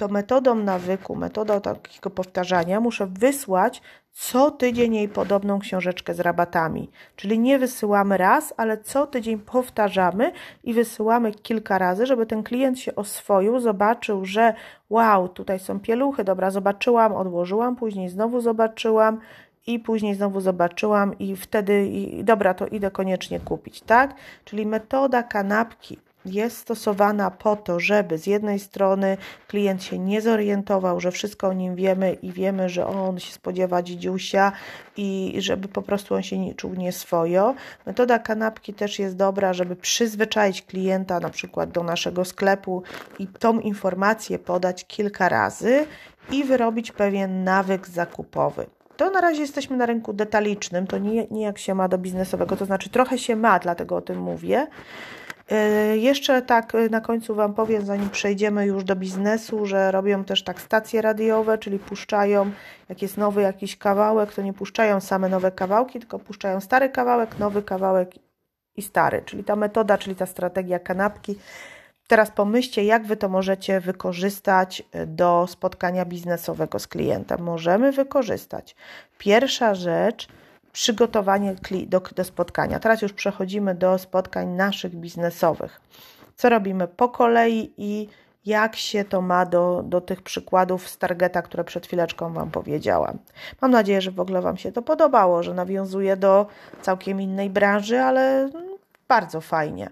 to 0.00 0.08
metodą 0.08 0.54
nawyku, 0.54 1.16
metodą 1.16 1.60
takiego 1.60 2.10
powtarzania 2.10 2.80
muszę 2.80 3.06
wysłać 3.06 3.82
co 4.12 4.50
tydzień 4.50 4.94
jej 4.94 5.08
podobną 5.08 5.58
książeczkę 5.58 6.14
z 6.14 6.20
rabatami. 6.20 6.90
Czyli 7.16 7.38
nie 7.38 7.58
wysyłamy 7.58 8.16
raz, 8.16 8.54
ale 8.56 8.78
co 8.78 9.06
tydzień 9.06 9.38
powtarzamy 9.38 10.32
i 10.64 10.74
wysyłamy 10.74 11.32
kilka 11.32 11.78
razy, 11.78 12.06
żeby 12.06 12.26
ten 12.26 12.42
klient 12.42 12.78
się 12.78 12.94
oswoił, 12.94 13.60
zobaczył, 13.60 14.24
że 14.24 14.54
wow, 14.90 15.28
tutaj 15.28 15.58
są 15.58 15.80
pieluchy, 15.80 16.24
dobra, 16.24 16.50
zobaczyłam, 16.50 17.12
odłożyłam, 17.12 17.76
później 17.76 18.08
znowu 18.08 18.40
zobaczyłam 18.40 19.20
i 19.66 19.78
później 19.78 20.14
znowu 20.14 20.40
zobaczyłam 20.40 21.18
i 21.18 21.36
wtedy, 21.36 21.86
i, 21.86 22.24
dobra, 22.24 22.54
to 22.54 22.66
idę 22.66 22.90
koniecznie 22.90 23.40
kupić, 23.40 23.80
tak? 23.80 24.14
Czyli 24.44 24.66
metoda 24.66 25.22
kanapki 25.22 25.98
jest 26.24 26.56
stosowana 26.56 27.30
po 27.30 27.56
to, 27.56 27.80
żeby 27.80 28.18
z 28.18 28.26
jednej 28.26 28.58
strony 28.58 29.16
klient 29.48 29.84
się 29.84 29.98
nie 29.98 30.20
zorientował, 30.20 31.00
że 31.00 31.10
wszystko 31.10 31.48
o 31.48 31.52
nim 31.52 31.74
wiemy 31.74 32.12
i 32.12 32.32
wiemy, 32.32 32.68
że 32.68 32.86
on 32.86 33.18
się 33.18 33.32
spodziewa 33.32 33.82
dzidziusia 33.82 34.52
i 34.96 35.36
żeby 35.38 35.68
po 35.68 35.82
prostu 35.82 36.14
on 36.14 36.22
się 36.22 36.38
nie 36.38 36.54
czuł 36.54 36.74
nieswojo. 36.74 37.54
Metoda 37.86 38.18
kanapki 38.18 38.74
też 38.74 38.98
jest 38.98 39.16
dobra, 39.16 39.52
żeby 39.52 39.76
przyzwyczaić 39.76 40.62
klienta 40.62 41.20
na 41.20 41.30
przykład 41.30 41.70
do 41.70 41.82
naszego 41.82 42.24
sklepu 42.24 42.82
i 43.18 43.26
tą 43.26 43.60
informację 43.60 44.38
podać 44.38 44.84
kilka 44.86 45.28
razy 45.28 45.86
i 46.32 46.44
wyrobić 46.44 46.92
pewien 46.92 47.44
nawyk 47.44 47.88
zakupowy. 47.88 48.66
To 48.96 49.10
na 49.10 49.20
razie 49.20 49.40
jesteśmy 49.40 49.76
na 49.76 49.86
rynku 49.86 50.12
detalicznym, 50.12 50.86
to 50.86 50.98
nie, 50.98 51.26
nie 51.30 51.42
jak 51.42 51.58
się 51.58 51.74
ma 51.74 51.88
do 51.88 51.98
biznesowego, 51.98 52.56
to 52.56 52.64
znaczy 52.64 52.90
trochę 52.90 53.18
się 53.18 53.36
ma, 53.36 53.58
dlatego 53.58 53.96
o 53.96 54.00
tym 54.00 54.18
mówię. 54.18 54.66
Y, 55.52 55.98
jeszcze 55.98 56.42
tak 56.42 56.74
y, 56.74 56.90
na 56.90 57.00
końcu 57.00 57.34
Wam 57.34 57.54
powiem, 57.54 57.86
zanim 57.86 58.10
przejdziemy 58.10 58.66
już 58.66 58.84
do 58.84 58.96
biznesu, 58.96 59.66
że 59.66 59.90
robią 59.90 60.24
też 60.24 60.44
tak 60.44 60.60
stacje 60.60 61.02
radiowe, 61.02 61.58
czyli 61.58 61.78
puszczają, 61.78 62.50
jak 62.88 63.02
jest 63.02 63.16
nowy 63.16 63.42
jakiś 63.42 63.76
kawałek, 63.76 64.32
to 64.32 64.42
nie 64.42 64.52
puszczają 64.52 65.00
same 65.00 65.28
nowe 65.28 65.52
kawałki, 65.52 65.98
tylko 65.98 66.18
puszczają 66.18 66.60
stary 66.60 66.88
kawałek, 66.88 67.38
nowy 67.38 67.62
kawałek 67.62 68.10
i 68.76 68.82
stary. 68.82 69.22
Czyli 69.26 69.44
ta 69.44 69.56
metoda, 69.56 69.98
czyli 69.98 70.16
ta 70.16 70.26
strategia 70.26 70.78
kanapki. 70.78 71.38
Teraz 72.06 72.30
pomyślcie, 72.30 72.84
jak 72.84 73.06
Wy 73.06 73.16
to 73.16 73.28
możecie 73.28 73.80
wykorzystać 73.80 74.82
y, 74.94 75.06
do 75.06 75.46
spotkania 75.48 76.04
biznesowego 76.04 76.78
z 76.78 76.86
klientem. 76.86 77.40
Możemy 77.42 77.92
wykorzystać. 77.92 78.76
Pierwsza 79.18 79.74
rzecz– 79.74 80.28
przygotowanie 80.72 81.54
do, 81.86 82.00
do 82.00 82.24
spotkania. 82.24 82.80
Teraz 82.80 83.02
już 83.02 83.12
przechodzimy 83.12 83.74
do 83.74 83.98
spotkań 83.98 84.48
naszych 84.48 84.96
biznesowych. 84.96 85.80
Co 86.36 86.48
robimy 86.48 86.88
po 86.88 87.08
kolei 87.08 87.72
i 87.76 88.08
jak 88.46 88.76
się 88.76 89.04
to 89.04 89.20
ma 89.20 89.46
do, 89.46 89.82
do 89.86 90.00
tych 90.00 90.22
przykładów 90.22 90.88
z 90.88 90.98
targeta, 90.98 91.42
które 91.42 91.64
przed 91.64 91.86
chwileczką 91.86 92.32
Wam 92.32 92.50
powiedziałam. 92.50 93.18
Mam 93.60 93.70
nadzieję, 93.70 94.00
że 94.00 94.10
w 94.10 94.20
ogóle 94.20 94.42
Wam 94.42 94.56
się 94.56 94.72
to 94.72 94.82
podobało, 94.82 95.42
że 95.42 95.54
nawiązuje 95.54 96.16
do 96.16 96.46
całkiem 96.82 97.20
innej 97.20 97.50
branży, 97.50 98.00
ale 98.00 98.50
bardzo 99.08 99.40
fajnie. 99.40 99.90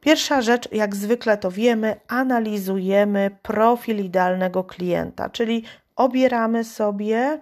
Pierwsza 0.00 0.42
rzecz, 0.42 0.72
jak 0.72 0.96
zwykle 0.96 1.38
to 1.38 1.50
wiemy, 1.50 1.96
analizujemy 2.08 3.30
profil 3.42 4.04
idealnego 4.04 4.64
klienta, 4.64 5.30
czyli 5.30 5.64
obieramy 5.96 6.64
sobie 6.64 7.40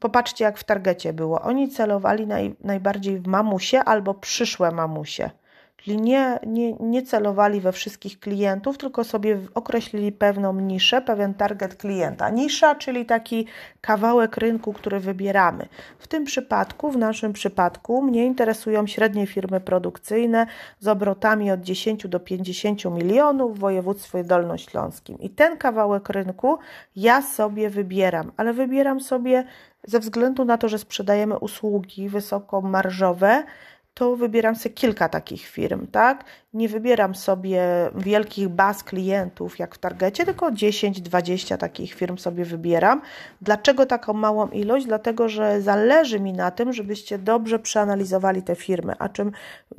Popatrzcie, 0.00 0.44
jak 0.44 0.58
w 0.58 0.64
targecie 0.64 1.12
było. 1.12 1.42
Oni 1.42 1.68
celowali 1.68 2.26
naj, 2.26 2.56
najbardziej 2.64 3.18
w 3.18 3.26
mamusie 3.26 3.78
albo 3.78 4.14
przyszłe 4.14 4.70
mamusie. 4.70 5.30
Czyli 5.76 6.00
nie, 6.00 6.38
nie, 6.46 6.72
nie 6.72 7.02
celowali 7.02 7.60
we 7.60 7.72
wszystkich 7.72 8.20
klientów, 8.20 8.78
tylko 8.78 9.04
sobie 9.04 9.38
określili 9.54 10.12
pewną 10.12 10.60
niszę, 10.60 11.02
pewien 11.02 11.34
target 11.34 11.74
klienta. 11.74 12.30
Nisza, 12.30 12.74
czyli 12.74 13.06
taki 13.06 13.46
kawałek 13.80 14.36
rynku, 14.36 14.72
który 14.72 15.00
wybieramy. 15.00 15.68
W 15.98 16.06
tym 16.06 16.24
przypadku, 16.24 16.90
w 16.90 16.96
naszym 16.96 17.32
przypadku, 17.32 18.02
mnie 18.02 18.26
interesują 18.26 18.86
średnie 18.86 19.26
firmy 19.26 19.60
produkcyjne 19.60 20.46
z 20.80 20.88
obrotami 20.88 21.50
od 21.50 21.60
10 21.60 22.08
do 22.08 22.20
50 22.20 22.84
milionów 22.84 23.56
w 23.56 23.58
województwie 23.58 24.24
dolnośląskim. 24.24 25.18
I 25.18 25.30
ten 25.30 25.56
kawałek 25.56 26.08
rynku 26.08 26.58
ja 26.96 27.22
sobie 27.22 27.70
wybieram, 27.70 28.32
ale 28.36 28.52
wybieram 28.52 29.00
sobie 29.00 29.44
ze 29.86 30.00
względu 30.00 30.44
na 30.44 30.58
to, 30.58 30.68
że 30.68 30.78
sprzedajemy 30.78 31.38
usługi 31.38 32.08
wysokomarżowe, 32.08 33.44
to 33.98 34.16
wybieram 34.16 34.56
sobie 34.56 34.74
kilka 34.74 35.08
takich 35.08 35.46
firm, 35.46 35.86
tak? 35.86 36.24
Nie 36.54 36.68
wybieram 36.68 37.14
sobie 37.14 37.62
wielkich 37.94 38.48
baz 38.48 38.84
klientów 38.84 39.58
jak 39.58 39.74
w 39.74 39.78
Targecie, 39.78 40.24
tylko 40.24 40.50
10-20 40.50 41.56
takich 41.56 41.94
firm 41.94 42.18
sobie 42.18 42.44
wybieram. 42.44 43.02
Dlaczego 43.42 43.86
taką 43.86 44.12
małą 44.12 44.48
ilość? 44.48 44.86
Dlatego, 44.86 45.28
że 45.28 45.62
zależy 45.62 46.20
mi 46.20 46.32
na 46.32 46.50
tym, 46.50 46.72
żebyście 46.72 47.18
dobrze 47.18 47.58
przeanalizowali 47.58 48.42
te 48.42 48.54
firmy. 48.54 48.94
A 48.98 49.08
czym 49.08 49.32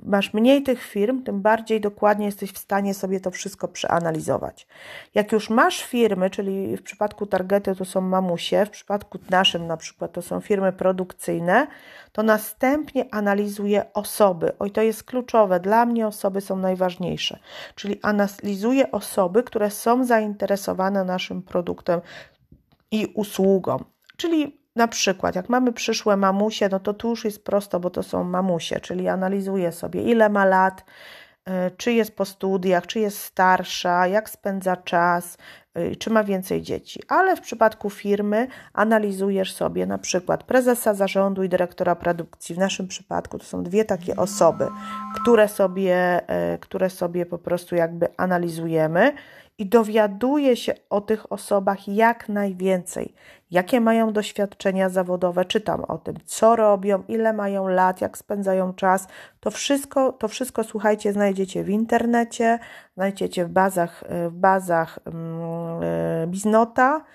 masz 0.04 0.34
mniej 0.34 0.64
tych 0.64 0.84
firm, 0.84 1.24
tym 1.24 1.42
bardziej 1.42 1.82
dokładnie 1.82 2.26
jesteś 2.26 2.52
w 2.52 2.58
stanie 2.58 2.94
sobie 2.94 3.20
to 3.20 3.32
wszystko 3.32 3.68
przeanalizować. 3.68 4.68
Jak 5.16 5.32
już 5.32 5.50
masz 5.50 5.84
firmy, 5.84 6.30
czyli 6.30 6.78
w 6.78 6.82
przypadku 6.84 7.26
Targety 7.26 7.76
to 7.76 7.86
są 7.86 8.02
mamusie, 8.02 8.66
w 8.66 8.70
przypadku 8.70 9.20
naszym 9.30 9.68
na 9.68 9.78
przykład 9.78 10.12
to 10.12 10.22
są 10.22 10.42
firmy 10.42 10.74
produkcyjne, 10.74 11.68
to 12.18 12.24
następnie 12.24 13.06
analizuję 13.12 13.94
osoby. 13.94 14.52
Oj, 14.60 14.72
to 14.72 14.82
jest 14.82 15.04
kluczowe. 15.04 15.60
Dla 15.60 15.86
mnie 15.86 16.08
osoby 16.08 16.42
są 16.42 16.56
najważniejsze. 16.56 17.40
Czyli 17.76 18.00
analizuję 18.02 18.92
osoby, 18.92 19.44
które 19.44 19.72
są 19.72 20.06
zainteresowane 20.06 21.04
naszym 21.04 21.42
produktem 21.42 22.02
i 22.92 23.06
usługą. 23.06 23.84
Czyli 24.18 24.62
na 24.76 24.88
przykład, 24.88 25.36
jak 25.36 25.50
mamy 25.50 25.74
przyszłe 25.74 26.18
mamusie, 26.18 26.70
no 26.72 26.80
to 26.80 26.94
tu 26.94 27.10
już 27.10 27.26
jest 27.26 27.44
prosto, 27.44 27.80
bo 27.80 27.90
to 27.90 28.04
są 28.04 28.24
mamusie, 28.24 28.80
czyli 28.80 29.08
analizuję 29.08 29.72
sobie, 29.72 30.02
ile 30.02 30.30
ma 30.30 30.46
lat, 30.46 30.86
e, 31.46 31.72
czy 31.72 31.94
jest 31.94 32.16
po 32.16 32.26
studiach, 32.26 32.88
czy 32.88 33.00
jest 33.00 33.18
starsza, 33.18 34.08
jak 34.08 34.30
spędza 34.30 34.78
czas, 34.78 35.38
Y, 35.67 35.67
czy 36.00 36.10
ma 36.10 36.24
więcej 36.24 36.62
dzieci. 36.62 37.00
Ale 37.08 37.36
w 37.36 37.42
przypadku 37.42 37.90
firmy 37.90 38.48
analizujesz 38.74 39.54
sobie 39.54 39.86
na 39.86 39.98
przykład 39.98 40.44
prezesa 40.44 40.94
zarządu 40.94 41.44
i 41.44 41.50
dyrektora 41.50 41.96
produkcji. 41.96 42.56
W 42.56 42.58
naszym 42.58 42.88
przypadku 42.88 43.40
to 43.40 43.46
są 43.46 43.64
dwie 43.64 43.86
takie 43.86 44.16
osoby, 44.16 44.68
które 45.22 45.48
sobie, 45.48 46.22
y, 46.56 46.58
które 46.58 46.90
sobie 46.90 47.26
po 47.26 47.38
prostu 47.38 47.76
jakby 47.76 48.08
analizujemy 48.18 49.14
i 49.58 49.66
dowiaduje 49.66 50.56
się 50.56 50.74
o 50.90 51.02
tych 51.02 51.32
osobach 51.32 51.88
jak 51.88 52.30
najwięcej. 52.30 53.14
Jakie 53.52 53.82
mają 53.82 54.14
doświadczenia 54.14 54.90
zawodowe, 54.90 55.46
czytam 55.46 55.84
o 55.84 55.98
tym, 55.98 56.16
co 56.26 56.56
robią, 56.56 57.04
ile 57.08 57.34
mają 57.34 57.68
lat, 57.68 58.02
jak 58.02 58.18
spędzają 58.18 58.74
czas. 58.74 59.08
To 59.40 59.52
wszystko, 59.52 60.12
to 60.12 60.28
wszystko 60.28 60.64
słuchajcie, 60.64 61.14
znajdziecie 61.14 61.64
w 61.64 61.70
internecie, 61.70 62.60
znajdziecie 62.96 63.46
w 63.46 63.50
bazach, 63.50 64.04
w 64.30 64.34
bazach 64.34 65.00
e, 65.06 66.28
Biznota. 66.28 67.06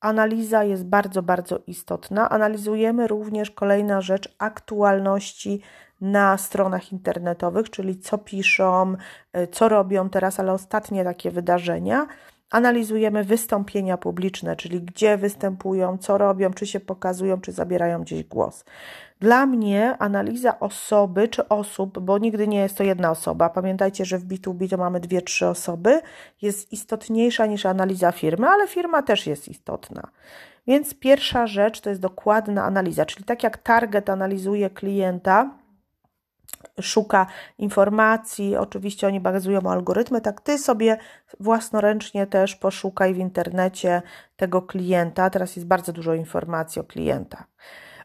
Analiza 0.00 0.64
jest 0.64 0.86
bardzo, 0.86 1.22
bardzo 1.22 1.58
istotna. 1.66 2.30
Analizujemy 2.30 3.06
również 3.06 3.50
kolejna 3.50 4.00
rzecz 4.00 4.34
aktualności 4.38 5.60
na 6.00 6.38
stronach 6.38 6.92
internetowych, 6.92 7.70
czyli 7.70 7.98
co 7.98 8.18
piszą, 8.18 8.94
y, 9.36 9.46
co 9.46 9.68
robią 9.68 10.10
teraz, 10.10 10.40
ale 10.40 10.52
ostatnie 10.52 11.04
takie 11.04 11.30
wydarzenia. 11.30 12.06
Analizujemy 12.50 13.24
wystąpienia 13.24 13.96
publiczne, 13.96 14.56
czyli 14.56 14.82
gdzie 14.82 15.16
występują, 15.16 15.98
co 15.98 16.18
robią, 16.18 16.50
czy 16.52 16.66
się 16.66 16.80
pokazują, 16.80 17.40
czy 17.40 17.52
zabierają 17.52 18.02
gdzieś 18.02 18.24
głos. 18.24 18.64
Dla 19.20 19.46
mnie 19.46 19.96
analiza 19.98 20.60
osoby 20.60 21.28
czy 21.28 21.48
osób, 21.48 21.98
bo 21.98 22.18
nigdy 22.18 22.48
nie 22.48 22.58
jest 22.58 22.76
to 22.76 22.84
jedna 22.84 23.10
osoba, 23.10 23.48
pamiętajcie, 23.48 24.04
że 24.04 24.18
w 24.18 24.26
B2B 24.26 24.70
to 24.70 24.76
mamy 24.76 25.00
dwie, 25.00 25.22
trzy 25.22 25.46
osoby, 25.46 26.00
jest 26.42 26.72
istotniejsza 26.72 27.46
niż 27.46 27.66
analiza 27.66 28.12
firmy, 28.12 28.48
ale 28.48 28.68
firma 28.68 29.02
też 29.02 29.26
jest 29.26 29.48
istotna. 29.48 30.08
Więc 30.66 30.94
pierwsza 30.94 31.46
rzecz 31.46 31.80
to 31.80 31.90
jest 31.90 32.02
dokładna 32.02 32.64
analiza, 32.64 33.06
czyli 33.06 33.24
tak 33.24 33.42
jak 33.42 33.58
target 33.58 34.10
analizuje 34.10 34.70
klienta, 34.70 35.50
szuka 36.80 37.26
informacji, 37.58 38.56
oczywiście 38.56 39.06
oni 39.06 39.20
bazują 39.20 39.60
o 39.64 39.72
algorytmy, 39.72 40.20
tak 40.20 40.40
ty 40.40 40.58
sobie 40.58 40.98
własnoręcznie 41.40 42.26
też 42.26 42.56
poszukaj 42.56 43.14
w 43.14 43.18
internecie 43.18 44.02
tego 44.36 44.62
klienta. 44.62 45.30
Teraz 45.30 45.56
jest 45.56 45.68
bardzo 45.68 45.92
dużo 45.92 46.14
informacji 46.14 46.80
o 46.80 46.84
klientach. 46.84 47.44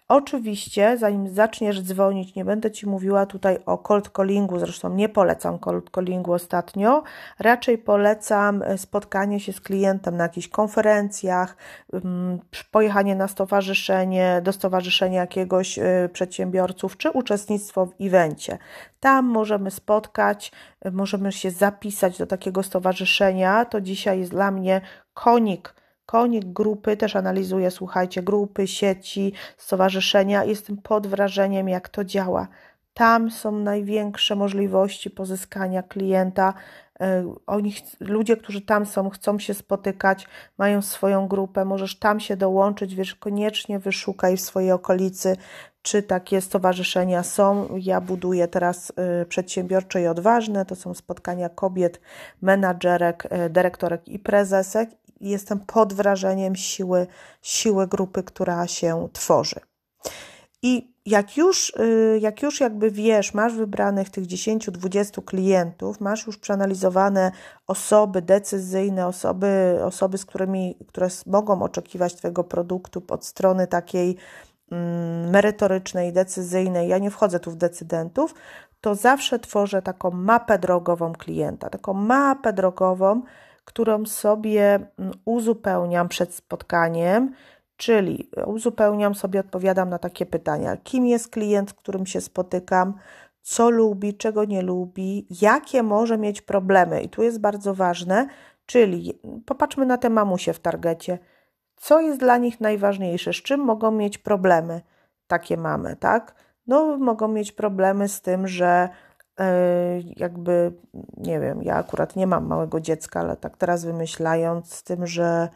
Oczywiście, 0.08 0.98
zanim 0.98 1.30
zaczniesz 1.30 1.82
dzwonić, 1.82 2.36
nie 2.36 2.46
będę 2.46 2.72
Ci 2.72 2.88
mówiła 2.88 3.26
tutaj 3.26 3.58
o 3.66 3.78
cold 3.78 4.10
callingu, 4.16 4.60
zresztą 4.60 4.94
nie 4.94 5.10
polecam 5.10 5.60
cold 5.60 5.90
callingu 5.96 6.34
ostatnio, 6.34 7.04
raczej 7.40 7.78
polecam 7.78 8.62
e, 8.62 8.78
spotkanie 8.78 9.40
się 9.40 9.54
z 9.54 9.62
klientem 9.62 10.18
na 10.18 10.24
jakichś 10.24 10.48
konferencjach, 10.48 11.58
mm, 11.94 12.40
pojechanie 12.72 13.16
na 13.16 13.28
stowarzyszenie, 13.28 14.42
do 14.44 14.54
stowarzyszenia 14.54 15.22
jakiegoś 15.22 15.80
e, 15.80 16.10
przedsiębiorców, 16.14 16.98
czy 16.98 17.12
uczestnictwo 17.12 17.86
w 17.86 17.94
evencie. 18.02 18.58
Tam 19.00 19.26
możemy 19.26 19.72
spotkać, 19.72 20.52
e, 20.82 20.92
możemy 20.92 21.32
się 21.32 21.52
zapisać 21.52 22.18
do 22.18 22.26
takiego 22.26 22.64
stowarzyszenia. 22.64 23.66
To 23.66 23.82
dzisiaj 23.82 24.20
jest 24.20 24.32
dla 24.32 24.52
mnie 24.52 24.82
konik 25.14 25.85
Konik 26.06 26.46
grupy 26.46 26.98
też 26.98 27.16
analizuje, 27.16 27.72
słuchajcie, 27.72 28.24
grupy, 28.24 28.68
sieci, 28.68 29.34
stowarzyszenia. 29.58 30.44
Jestem 30.44 30.78
pod 30.78 31.08
wrażeniem, 31.08 31.70
jak 31.70 31.90
to 31.90 32.04
działa. 32.04 32.48
Tam 32.94 33.32
są 33.32 33.52
największe 33.52 34.36
możliwości 34.36 35.10
pozyskania 35.10 35.84
klienta. 35.84 36.54
E, 37.02 37.36
oni, 37.48 37.74
ludzie, 38.00 38.38
którzy 38.38 38.62
tam 38.62 38.86
są, 38.86 39.10
chcą 39.10 39.40
się 39.40 39.54
spotykać, 39.54 40.28
mają 40.58 40.82
swoją 40.82 41.28
grupę, 41.28 41.66
możesz 41.66 42.00
tam 42.00 42.20
się 42.20 42.38
dołączyć, 42.38 42.96
wiesz, 42.96 43.16
koniecznie 43.16 43.80
wyszukaj 43.80 44.38
w 44.38 44.42
swojej 44.42 44.72
okolicy, 44.72 45.38
czy 45.82 46.04
takie 46.04 46.42
stowarzyszenia 46.42 47.24
są. 47.24 47.68
Ja 47.78 48.02
buduję 48.02 48.48
teraz 48.48 48.94
y, 49.22 49.26
przedsiębiorcze 49.26 50.02
i 50.02 50.08
odważne, 50.08 50.66
to 50.66 50.76
są 50.76 50.94
spotkania 50.94 51.50
kobiet, 51.50 52.02
menadżerek, 52.42 53.26
y, 53.46 53.50
dyrektorek 53.50 54.08
i 54.08 54.20
prezesek 54.20 54.90
jestem 55.30 55.60
pod 55.60 55.94
wrażeniem 55.94 56.56
siły, 56.56 57.08
siły 57.42 57.88
grupy, 57.88 58.24
która 58.24 58.68
się 58.68 59.10
tworzy. 59.14 59.60
I 60.62 60.96
jak 61.06 61.38
już, 61.38 61.70
y, 61.70 62.20
jak 62.22 62.42
już 62.42 62.60
jakby 62.60 62.92
wiesz, 62.92 63.34
masz 63.34 63.54
wybranych 63.54 64.10
tych 64.10 64.26
10-20 64.26 65.26
klientów, 65.26 66.02
masz 66.02 66.28
już 66.28 66.38
przeanalizowane 66.38 67.32
osoby 67.68 68.22
decyzyjne, 68.22 69.08
osoby, 69.08 69.80
osoby 69.84 70.18
z 70.18 70.26
którymi, 70.26 70.78
które 70.88 71.08
mogą 71.26 71.62
oczekiwać 71.62 72.16
Twojego 72.16 72.44
produktu 72.44 73.04
od 73.10 73.26
strony 73.26 73.68
takiej 73.68 74.18
mm, 74.72 75.30
merytorycznej, 75.30 76.14
decyzyjnej, 76.14 76.90
ja 76.90 76.98
nie 76.98 77.12
wchodzę 77.12 77.40
tu 77.40 77.52
w 77.52 77.56
decydentów, 77.56 78.34
to 78.82 78.96
zawsze 78.96 79.40
tworzę 79.40 79.82
taką 79.82 80.12
mapę 80.12 80.60
drogową 80.60 81.14
klienta, 81.14 81.70
taką 81.70 81.94
mapę 81.94 82.54
drogową, 82.54 83.22
którą 83.66 84.06
sobie 84.06 84.74
mm, 84.74 85.12
uzupełniam 85.26 86.08
przed 86.08 86.34
spotkaniem, 86.34 87.34
czyli 87.78 88.30
uzupełniam 88.46 89.16
sobie, 89.16 89.40
odpowiadam 89.40 89.90
na 89.90 90.00
takie 90.00 90.26
pytania: 90.26 90.78
kim 90.78 91.06
jest 91.06 91.30
klient, 91.30 91.70
z 91.70 91.74
którym 91.74 92.06
się 92.06 92.22
spotykam, 92.22 92.94
co 93.42 93.70
lubi, 93.70 94.18
czego 94.18 94.46
nie 94.46 94.62
lubi, 94.62 95.28
jakie 95.42 95.84
może 95.84 96.18
mieć 96.18 96.42
problemy. 96.42 97.02
I 97.02 97.10
tu 97.10 97.24
jest 97.24 97.42
bardzo 97.42 97.74
ważne, 97.74 98.28
czyli 98.66 99.20
popatrzmy 99.46 99.86
na 99.86 99.98
te 99.98 100.10
mamusie 100.10 100.54
w 100.54 100.60
targecie. 100.60 101.20
Co 101.76 102.02
jest 102.02 102.20
dla 102.20 102.38
nich 102.38 102.62
najważniejsze? 102.62 103.34
Z 103.34 103.36
czym 103.36 103.60
mogą 103.60 103.92
mieć 103.92 104.18
problemy 104.18 104.82
takie 105.28 105.58
mamy, 105.58 105.96
tak? 105.96 106.36
No, 106.68 106.98
mogą 106.98 107.28
mieć 107.28 107.52
problemy 107.52 108.08
z 108.08 108.22
tym, 108.22 108.48
że 108.48 108.90
jakby, 110.18 110.72
nie 111.18 111.40
wiem, 111.40 111.64
ja 111.64 111.76
akurat 111.76 112.16
nie 112.16 112.28
mam 112.28 112.48
małego 112.48 112.80
dziecka, 112.80 113.20
ale 113.20 113.38
tak 113.38 113.58
teraz 113.58 113.86
wymyślając, 113.86 114.74
z 114.74 114.84
tym, 114.84 115.08
że 115.08 115.50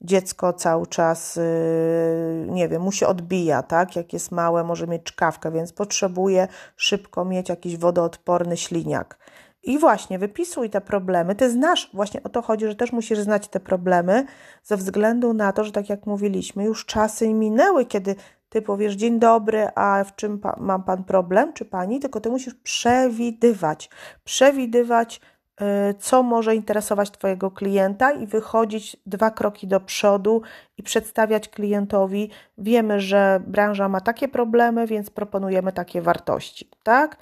dziecko 0.00 0.52
cały 0.52 0.86
czas, 0.86 1.36
y, 1.36 2.46
nie 2.50 2.68
wiem, 2.68 2.82
mu 2.82 2.92
się 2.92 3.06
odbija, 3.06 3.62
tak? 3.62 3.96
Jak 3.96 4.12
jest 4.12 4.32
małe, 4.32 4.64
może 4.64 4.86
mieć 4.86 5.02
czkawkę, 5.02 5.50
więc 5.50 5.72
potrzebuje 5.72 6.48
szybko 6.76 7.24
mieć 7.24 7.48
jakiś 7.48 7.76
wodoodporny 7.76 8.56
śliniak. 8.56 9.18
I 9.62 9.78
właśnie 9.78 10.18
wypisuj 10.18 10.70
te 10.70 10.80
problemy. 10.80 11.34
Ty 11.34 11.50
znasz, 11.50 11.90
właśnie 11.94 12.22
o 12.22 12.28
to 12.28 12.42
chodzi, 12.42 12.66
że 12.66 12.74
też 12.74 12.92
musisz 12.92 13.18
znać 13.18 13.48
te 13.48 13.60
problemy, 13.60 14.26
ze 14.64 14.76
względu 14.76 15.34
na 15.34 15.52
to, 15.52 15.64
że 15.64 15.72
tak 15.72 15.88
jak 15.88 16.06
mówiliśmy, 16.06 16.64
już 16.64 16.86
czasy 16.86 17.34
minęły, 17.34 17.86
kiedy 17.86 18.16
ty 18.48 18.62
powiesz 18.62 18.94
dzień 18.94 19.18
dobry, 19.18 19.68
a 19.74 20.04
w 20.04 20.16
czym 20.16 20.38
pa, 20.38 20.56
ma 20.60 20.78
pan 20.78 21.04
problem, 21.04 21.52
czy 21.52 21.64
pani, 21.64 22.00
tylko 22.00 22.20
ty 22.20 22.30
musisz 22.30 22.54
przewidywać. 22.54 23.90
Przewidywać 24.24 25.20
Y, 25.60 25.94
co 25.94 26.22
może 26.22 26.56
interesować 26.56 27.10
Twojego 27.10 27.50
klienta 27.50 28.12
i 28.12 28.26
wychodzić 28.26 28.96
dwa 29.06 29.30
kroki 29.30 29.66
do 29.66 29.80
przodu 29.80 30.42
i 30.76 30.82
przedstawiać 30.82 31.48
klientowi. 31.48 32.30
Wiemy, 32.58 33.00
że 33.00 33.40
branża 33.46 33.88
ma 33.88 34.00
takie 34.00 34.28
problemy, 34.28 34.86
więc 34.86 35.10
proponujemy 35.10 35.72
takie 35.72 36.02
wartości, 36.02 36.70
tak? 36.82 37.16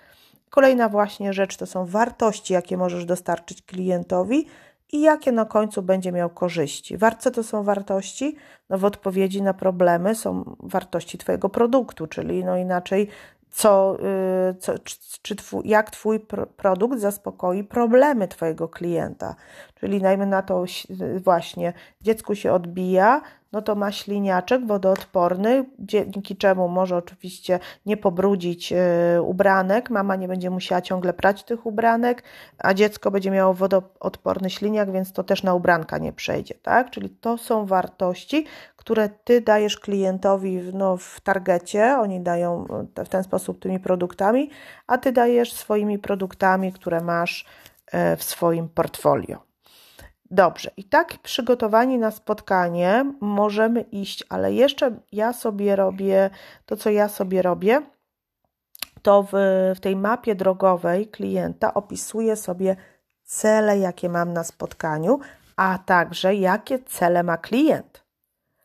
Kolejna 0.51 0.89
właśnie 0.89 1.33
rzecz 1.33 1.57
to 1.57 1.67
są 1.67 1.87
wartości, 1.87 2.53
jakie 2.53 2.77
możesz 2.77 3.05
dostarczyć 3.05 3.63
klientowi 3.63 4.47
i 4.93 5.01
jakie 5.01 5.33
na 5.33 5.45
końcu 5.45 5.83
będzie 5.83 6.13
miał 6.13 6.31
korzyści. 6.31 6.99
Co 7.19 7.31
to 7.31 7.43
są 7.43 7.63
wartości? 7.63 8.37
No 8.71 8.79
w 8.79 8.85
odpowiedzi 8.85 9.43
na 9.43 9.55
problemy 9.55 10.15
są 10.15 10.57
wartości 10.61 11.19
Twojego 11.19 11.49
produktu, 11.49 12.07
czyli 12.07 12.45
no 12.45 12.57
inaczej 12.57 13.09
co, 13.51 13.97
y, 14.51 14.55
co, 14.55 14.75
czy 15.23 15.37
twój, 15.37 15.69
jak 15.69 15.91
Twój 15.91 16.21
produkt 16.57 16.99
zaspokoi 16.99 17.65
problemy 17.65 18.29
Twojego 18.29 18.69
klienta. 18.69 19.35
Czyli 19.75 20.03
najmniej 20.03 20.29
na 20.29 20.43
to 20.43 20.65
właśnie 21.25 21.73
dziecku 22.01 22.35
się 22.35 22.53
odbija, 22.53 23.23
no 23.53 23.63
to 23.63 23.75
ma 23.75 23.93
śliniaczek 23.93 24.67
wodoodporny, 24.67 25.65
dzięki 25.79 26.37
czemu 26.37 26.69
może 26.69 26.97
oczywiście 26.97 27.59
nie 27.87 27.97
pobrudzić 27.97 28.73
y, 28.73 28.77
ubranek, 29.23 29.91
mama 29.91 30.17
nie 30.17 30.29
będzie 30.29 30.51
musiała 30.51 30.83
ciągle 30.83 31.13
prać 31.13 31.45
tych 31.45 31.67
ubranek, 31.67 32.23
a 32.59 32.75
dziecko 32.75 33.11
będzie 33.11 33.31
miało 33.31 33.55
wodoodporny 33.55 34.51
śliniak, 34.51 34.93
więc 34.93 35.13
to 35.13 35.25
też 35.25 35.43
na 35.43 35.55
ubranka 35.55 35.99
nie 35.99 36.13
przejdzie, 36.13 36.55
tak? 36.55 36.91
Czyli 36.91 37.11
to 37.11 37.39
są 37.39 37.67
wartości, 37.67 38.47
które 38.77 39.09
Ty 39.09 39.41
dajesz 39.41 39.77
klientowi 39.77 40.61
no, 40.73 40.97
w 40.97 41.21
targecie, 41.21 41.99
oni 41.99 42.21
dają 42.21 42.67
w 42.97 43.09
ten 43.09 43.25
sposób 43.25 43.63
tymi 43.63 43.81
produktami, 43.81 44.51
a 44.87 44.99
Ty 44.99 45.13
dajesz 45.13 45.53
swoimi 45.53 45.99
produktami, 45.99 46.73
które 46.73 47.01
masz 47.01 47.47
e, 47.93 48.17
w 48.17 48.23
swoim 48.23 48.69
portfolio. 48.69 49.46
Dobrze, 50.37 50.71
i 50.77 50.85
tak 50.85 51.19
przygotowani 51.19 51.99
na 51.99 52.11
spotkanie 52.11 53.13
możemy 53.21 53.81
iść, 53.81 54.25
ale 54.29 54.53
jeszcze 54.53 54.91
ja 55.13 55.33
sobie 55.33 55.77
robię 55.77 56.31
to, 56.67 56.77
co 56.77 56.91
ja 56.91 57.09
sobie 57.09 57.43
robię, 57.43 57.83
to 59.03 59.23
w, 59.23 59.33
w 59.77 59.81
tej 59.81 59.97
mapie 59.97 60.35
drogowej 60.35 61.07
klienta 61.07 61.75
opisuję 61.75 62.37
sobie 62.37 62.77
cele, 63.25 63.79
jakie 63.79 64.09
mam 64.09 64.33
na 64.33 64.45
spotkaniu, 64.45 65.19
a 65.57 65.79
także 65.87 66.35
jakie 66.35 66.79
cele 66.79 67.23
ma 67.23 67.37
klient. 67.37 68.05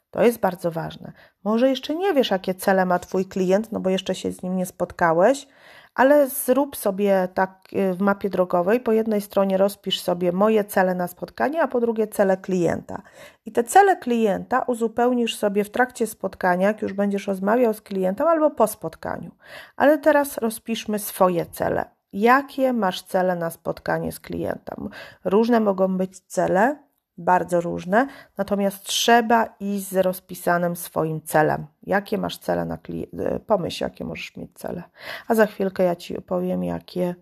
To 0.10 0.24
jest 0.24 0.40
bardzo 0.40 0.72
ważne. 0.72 1.12
Może 1.44 1.70
jeszcze 1.70 1.96
nie 1.96 2.14
wiesz, 2.14 2.32
jakie 2.32 2.56
cele 2.56 2.86
ma 2.86 3.00
Twój 3.00 3.26
klient, 3.26 3.72
no 3.72 3.80
bo 3.80 3.90
jeszcze 3.90 4.16
się 4.16 4.32
z 4.32 4.44
nim 4.44 4.58
nie 4.58 4.66
spotkałeś, 4.66 5.48
ale 5.96 6.30
zrób 6.30 6.76
sobie 6.76 7.28
tak 7.34 7.68
y, 7.74 7.94
w 7.94 8.02
mapie 8.02 8.30
drogowej. 8.30 8.80
Po 8.80 8.92
jednej 8.92 9.22
stronie 9.22 9.58
rozpisz 9.58 10.02
sobie 10.02 10.32
moje 10.32 10.64
cele 10.64 10.96
na 10.96 11.08
spotkanie, 11.08 11.62
a 11.62 11.68
po 11.68 11.80
drugie 11.80 12.08
cele 12.08 12.38
klienta. 12.38 13.02
I 13.46 13.52
te 13.52 13.64
cele 13.64 13.96
klienta 13.96 14.60
uzupełnisz 14.60 15.36
sobie 15.36 15.64
w 15.64 15.70
trakcie 15.70 16.08
spotkania, 16.08 16.68
jak 16.68 16.82
już 16.82 16.94
będziesz 16.94 17.28
rozmawiał 17.28 17.74
z 17.74 17.82
klientem 17.82 18.28
albo 18.28 18.50
po 18.50 18.68
spotkaniu. 18.68 19.32
Ale 19.76 19.98
teraz 19.98 20.38
rozpiszmy 20.38 21.00
swoje 21.00 21.46
cele. 21.46 21.86
Jakie 22.14 22.74
masz 22.74 23.02
cele 23.02 23.36
na 23.36 23.50
spotkanie 23.50 24.12
z 24.12 24.20
klientem? 24.20 24.90
Różne 25.26 25.60
mogą 25.60 25.98
być 25.98 26.20
cele, 26.20 26.78
bardzo 27.18 27.62
różne, 27.62 28.08
natomiast 28.38 28.84
trzeba 28.84 29.56
iść 29.60 29.88
z 29.88 29.98
rozpisanym 29.98 30.76
swoim 30.76 31.22
celem. 31.22 31.68
Jakie 31.84 32.18
masz 32.18 32.38
cele 32.38 32.66
na 32.66 32.78
klient? 32.78 33.12
Pomyśl, 33.48 33.84
jakie 33.84 34.06
możesz 34.06 34.36
mieć 34.38 34.52
cele. 34.54 34.84
A 35.28 35.36
za 35.36 35.46
chwilkę 35.46 35.84
ja 35.84 35.96
Ci 35.96 36.18
opowiem, 36.18 36.64
jakie, 36.64 37.16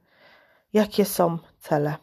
jakie 0.74 1.06
są 1.06 1.38
cele. 1.60 1.96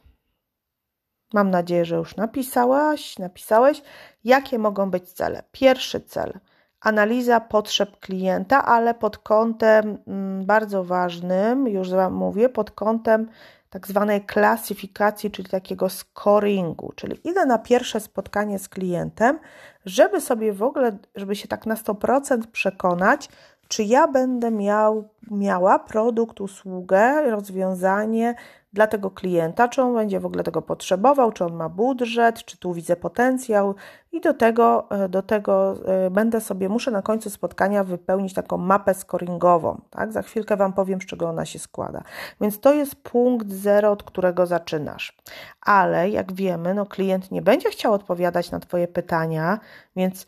Mam 1.35 1.51
nadzieję, 1.51 1.85
że 1.85 1.97
już 1.97 2.17
napisałaś, 2.17 3.19
napisałeś, 3.19 3.83
jakie 4.25 4.59
mogą 4.59 4.91
być 4.91 5.13
cele. 5.13 5.43
Pierwszy 5.53 6.01
cel 6.01 6.41
analiza 6.81 7.41
potrzeb 7.41 8.01
klienta, 8.01 8.65
ale 8.65 8.95
pod 8.95 9.19
kątem 9.19 9.99
mm, 10.07 10.47
bardzo 10.47 10.85
ważnym, 10.85 11.69
już 11.69 11.91
Wam 11.91 12.15
mówię, 12.15 12.49
pod 12.49 12.71
kątem 12.71 13.29
tak 13.77 13.89
zwanej 13.89 14.21
klasyfikacji, 14.21 15.31
czyli 15.31 15.49
takiego 15.49 15.89
scoringu, 15.89 16.93
czyli 16.97 17.21
idę 17.25 17.47
na 17.47 17.59
pierwsze 17.59 18.01
spotkanie 18.01 18.59
z 18.59 18.69
klientem, 18.69 19.39
żeby 19.85 20.21
sobie 20.21 20.53
w 20.53 20.63
ogóle, 20.63 20.99
żeby 21.15 21.37
się 21.37 21.49
tak 21.49 21.67
na 21.67 21.75
100% 21.75 22.47
przekonać, 22.53 23.29
czy 23.69 23.85
ja 23.85 24.09
będę 24.09 24.51
miał, 24.51 25.09
miała 25.31 25.79
produkt, 25.79 26.41
usługę, 26.41 27.31
rozwiązanie 27.31 28.35
dla 28.77 28.87
tego 28.87 29.11
klienta, 29.11 29.69
czy 29.69 29.83
on 29.83 29.95
będzie 29.95 30.21
w 30.21 30.27
ogóle 30.27 30.45
tego 30.45 30.63
potrzebował, 30.63 31.33
czy 31.33 31.45
on 31.45 31.55
ma 31.55 31.69
budżet, 31.69 32.45
czy 32.45 32.59
tu 32.59 32.73
widzę 32.73 32.97
potencjał 32.97 33.75
i 34.13 34.21
do 34.21 34.35
tego, 34.35 34.91
e, 34.91 35.09
do 35.09 35.23
tego 35.23 35.75
e, 35.87 36.11
będę 36.11 36.41
sobie, 36.41 36.69
muszę 36.69 36.91
na 36.91 37.03
końcu 37.03 37.31
spotkania 37.31 37.85
wypełnić 37.85 38.35
taką 38.35 38.57
mapę 38.57 38.95
scoringową, 38.95 39.81
tak? 39.91 40.13
Za 40.13 40.23
chwilkę 40.23 40.57
Wam 40.57 40.73
powiem, 40.73 41.01
z 41.01 41.07
czego 41.07 41.29
ona 41.29 41.45
się 41.45 41.59
składa. 41.59 42.03
Więc 42.41 42.61
to 42.61 42.75
jest 42.75 42.95
punkt 42.95 43.53
zero, 43.53 43.91
od 43.91 44.03
którego 44.03 44.47
zaczynasz. 44.47 45.17
Ale 45.61 46.11
jak 46.11 46.33
wiemy, 46.33 46.75
no 46.75 46.87
klient 46.87 47.31
nie 47.31 47.43
będzie 47.43 47.71
chciał 47.71 47.93
odpowiadać 47.93 48.51
na 48.51 48.61
Twoje 48.61 48.89
pytania, 48.89 49.59
więc 49.97 50.27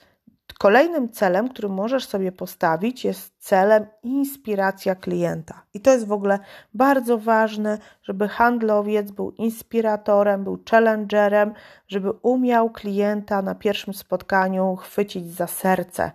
Kolejnym 0.59 1.13
celem, 1.13 1.49
który 1.49 1.69
możesz 1.69 2.07
sobie 2.07 2.33
postawić, 2.33 3.05
jest 3.05 3.35
celem 3.39 3.87
inspiracja 4.03 4.95
klienta. 4.95 5.63
I 5.75 5.81
to 5.81 5.93
jest 5.93 6.07
w 6.07 6.13
ogóle 6.13 6.39
bardzo 6.75 7.19
ważne, 7.19 7.79
żeby 8.03 8.29
handlowiec 8.29 9.11
był 9.11 9.31
inspiratorem, 9.31 10.45
był 10.45 10.59
challengerem, 10.71 11.53
żeby 11.89 12.11
umiał 12.11 12.71
klienta 12.71 13.43
na 13.43 13.55
pierwszym 13.55 13.95
spotkaniu 13.95 14.77
chwycić 14.77 15.33
za 15.33 15.47
serce. 15.47 16.13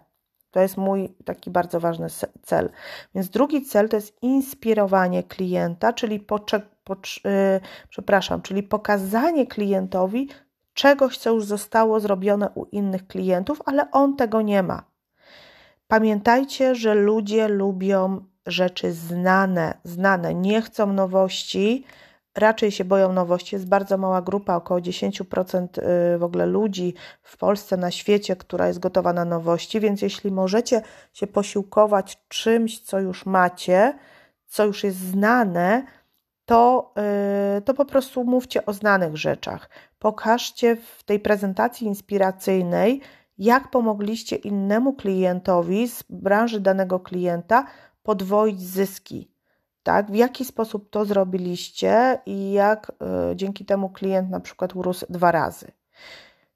To 0.52 0.60
jest 0.60 0.78
mój 0.78 1.10
taki 1.26 1.52
bardzo 1.52 1.80
ważny 1.80 2.08
cel. 2.42 2.70
Więc 3.16 3.30
drugi 3.30 3.66
cel 3.66 3.90
to 3.90 3.96
jest 3.98 4.24
inspirowanie 4.24 5.24
klienta, 5.24 5.94
czyli 5.94 6.16
yy, 6.16 7.62
przepraszam, 7.90 8.42
czyli 8.42 8.64
pokazanie 8.64 9.48
klientowi, 9.48 10.30
czegoś, 10.74 11.18
co 11.18 11.30
już 11.30 11.46
zostało 11.46 12.00
zrobione 12.00 12.50
u 12.56 12.66
innych 12.66 13.08
klientów, 13.08 13.62
ale 13.66 13.92
on 13.92 14.16
tego 14.16 14.42
nie 14.42 14.64
ma. 14.64 14.84
Pamiętajcie, 15.88 16.76
że 16.76 16.96
ludzie 16.96 17.48
lubią 17.48 18.26
rzeczy 18.46 18.92
znane, 18.92 19.78
znane, 19.84 20.34
nie 20.34 20.62
chcą 20.62 20.94
nowości, 20.94 21.86
raczej 22.36 22.72
się 22.72 22.86
boją 22.86 23.14
nowości. 23.14 23.56
Jest 23.56 23.68
bardzo 23.68 23.98
mała 23.98 24.22
grupa, 24.22 24.56
około 24.56 24.80
10% 24.80 25.68
y, 26.16 26.18
w 26.18 26.24
ogóle 26.24 26.46
ludzi 26.46 26.94
w 27.22 27.38
Polsce, 27.38 27.78
na 27.78 27.92
świecie, 27.92 28.36
która 28.36 28.68
jest 28.68 28.80
gotowa 28.80 29.14
na 29.14 29.26
nowości, 29.26 29.80
więc 29.80 30.02
jeśli 30.02 30.32
możecie 30.32 30.82
się 31.14 31.28
posiłkować 31.28 32.18
czymś, 32.28 32.80
co 32.80 33.00
już 33.00 33.26
macie, 33.26 33.94
co 34.48 34.66
już 34.66 34.84
jest 34.84 34.98
znane, 34.98 35.86
to, 36.46 36.94
y, 37.58 37.62
to 37.62 37.74
po 37.74 37.86
prostu 37.86 38.24
mówcie 38.24 38.66
o 38.66 38.74
znanych 38.74 39.18
rzeczach. 39.18 39.70
Pokażcie 40.00 40.76
w 40.76 41.04
tej 41.04 41.20
prezentacji 41.20 41.88
inspiracyjnej, 41.88 43.02
jak 43.38 43.72
pomogliście 43.72 44.36
innemu 44.36 44.94
klientowi 44.94 45.88
z 45.88 46.04
branży 46.10 46.60
danego 46.60 47.00
klienta 47.00 47.66
podwoić 48.04 48.62
zyski. 48.62 49.34
tak? 49.84 50.12
W 50.12 50.16
jaki 50.16 50.46
sposób 50.46 50.90
to 50.90 51.06
zrobiliście 51.06 52.20
i 52.26 52.52
jak 52.52 52.92
y, 53.32 53.36
dzięki 53.36 53.66
temu 53.66 53.90
klient 53.90 54.30
na 54.30 54.40
przykład 54.40 54.76
urósł 54.76 55.06
dwa 55.10 55.32
razy. 55.32 55.72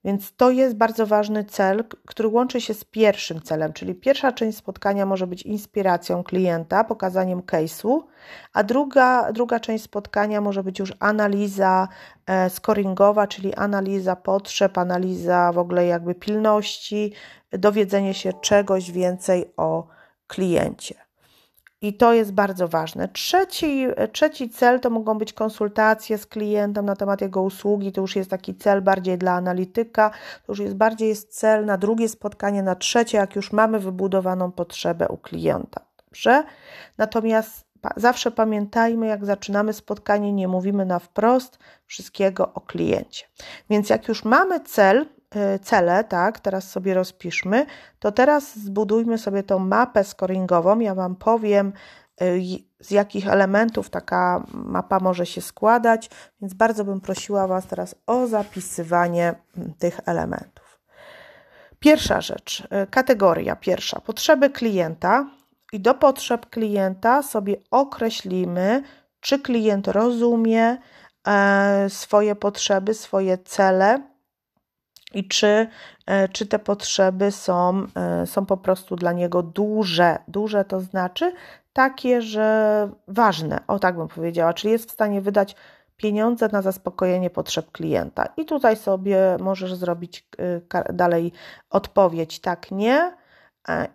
Więc 0.03 0.35
to 0.35 0.49
jest 0.51 0.75
bardzo 0.75 1.07
ważny 1.07 1.43
cel, 1.43 1.83
który 2.07 2.29
łączy 2.29 2.61
się 2.61 2.73
z 2.73 2.83
pierwszym 2.83 3.41
celem, 3.41 3.73
czyli 3.73 3.95
pierwsza 3.95 4.31
część 4.31 4.57
spotkania 4.57 5.05
może 5.05 5.27
być 5.27 5.41
inspiracją 5.41 6.23
klienta, 6.23 6.83
pokazaniem 6.83 7.41
case'u, 7.41 8.01
a 8.53 8.63
druga, 8.63 9.33
druga 9.33 9.59
część 9.59 9.83
spotkania 9.83 10.41
może 10.41 10.63
być 10.63 10.79
już 10.79 10.93
analiza 10.99 11.87
e, 12.25 12.49
scoringowa, 12.49 13.27
czyli 13.27 13.53
analiza 13.55 14.15
potrzeb, 14.15 14.77
analiza 14.77 15.51
w 15.51 15.57
ogóle 15.57 15.85
jakby 15.85 16.15
pilności, 16.15 17.13
dowiedzenie 17.51 18.13
się 18.13 18.33
czegoś 18.33 18.91
więcej 18.91 19.53
o 19.57 19.87
kliencie. 20.27 21.06
I 21.81 21.93
to 21.93 22.13
jest 22.13 22.33
bardzo 22.33 22.67
ważne. 22.67 23.07
Trzeci, 23.07 23.87
trzeci 24.11 24.49
cel 24.49 24.79
to 24.79 24.89
mogą 24.89 25.17
być 25.17 25.33
konsultacje 25.33 26.17
z 26.17 26.25
klientem 26.25 26.85
na 26.85 26.95
temat 26.95 27.21
jego 27.21 27.41
usługi. 27.41 27.91
To 27.91 28.01
już 28.01 28.15
jest 28.15 28.29
taki 28.29 28.55
cel 28.55 28.81
bardziej 28.81 29.17
dla 29.17 29.33
analityka. 29.33 30.09
To 30.45 30.51
już 30.51 30.59
jest 30.59 30.75
bardziej 30.75 31.09
jest 31.09 31.39
cel 31.39 31.65
na 31.65 31.77
drugie 31.77 32.09
spotkanie, 32.09 32.63
na 32.63 32.75
trzecie, 32.75 33.17
jak 33.17 33.35
już 33.35 33.51
mamy 33.51 33.79
wybudowaną 33.79 34.51
potrzebę 34.51 35.07
u 35.07 35.17
klienta. 35.17 35.81
Dobrze? 36.05 36.43
Natomiast 36.97 37.67
zawsze 37.95 38.31
pamiętajmy, 38.31 39.07
jak 39.07 39.25
zaczynamy 39.25 39.73
spotkanie, 39.73 40.33
nie 40.33 40.47
mówimy 40.47 40.85
na 40.85 40.99
wprost 40.99 41.59
wszystkiego 41.85 42.53
o 42.53 42.61
kliencie. 42.61 43.25
Więc 43.69 43.89
jak 43.89 44.07
już 44.07 44.25
mamy 44.25 44.59
cel, 44.59 45.05
cele, 45.61 46.03
tak, 46.03 46.39
teraz 46.39 46.69
sobie 46.69 46.93
rozpiszmy, 46.93 47.65
to 47.99 48.11
teraz 48.11 48.55
zbudujmy 48.59 49.17
sobie 49.17 49.43
tą 49.43 49.59
mapę 49.59 50.03
scoringową. 50.03 50.79
Ja 50.79 50.95
Wam 50.95 51.15
powiem, 51.15 51.73
y, 52.21 52.41
z 52.79 52.91
jakich 52.91 53.27
elementów 53.27 53.89
taka 53.89 54.43
mapa 54.53 54.99
może 54.99 55.25
się 55.25 55.41
składać, 55.41 56.09
więc 56.41 56.53
bardzo 56.53 56.85
bym 56.85 57.01
prosiła 57.01 57.47
Was 57.47 57.67
teraz 57.67 57.95
o 58.05 58.27
zapisywanie 58.27 59.35
mm, 59.57 59.73
tych 59.73 59.99
elementów. 60.05 60.79
Pierwsza 61.79 62.21
rzecz, 62.21 62.67
y, 62.83 62.87
kategoria 62.87 63.55
pierwsza, 63.55 63.99
potrzeby 63.99 64.49
klienta 64.49 65.29
i 65.73 65.79
do 65.79 65.93
potrzeb 65.93 66.49
klienta 66.49 67.23
sobie 67.23 67.55
określimy, 67.71 68.83
czy 69.19 69.39
klient 69.39 69.87
rozumie 69.87 70.77
e, 71.27 71.89
swoje 71.89 72.35
potrzeby, 72.35 72.93
swoje 72.93 73.37
cele 73.37 74.16
i 75.13 75.27
czy, 75.27 75.67
e, 76.05 76.27
czy 76.29 76.45
te 76.45 76.59
potrzeby 76.59 77.31
są, 77.31 77.87
e, 77.95 78.25
są 78.25 78.45
po 78.45 78.57
prostu 78.57 78.95
dla 78.95 79.11
niego 79.11 79.43
duże. 79.43 80.17
Duże 80.27 80.65
to 80.65 80.79
znaczy 80.79 81.33
takie, 81.73 82.21
że 82.21 82.89
ważne, 83.07 83.59
o 83.67 83.79
tak 83.79 83.97
bym 83.97 84.07
powiedziała, 84.07 84.53
czyli 84.53 84.71
jest 84.71 84.89
w 84.89 84.93
stanie 84.93 85.21
wydać 85.21 85.55
pieniądze 85.97 86.49
na 86.51 86.61
zaspokojenie 86.61 87.29
potrzeb 87.29 87.71
klienta. 87.71 88.25
I 88.37 88.45
tutaj 88.45 88.75
sobie 88.75 89.37
możesz 89.39 89.73
zrobić 89.73 90.27
e, 90.73 90.93
dalej 90.93 91.31
odpowiedź 91.69 92.39
tak, 92.39 92.71
nie. 92.71 93.17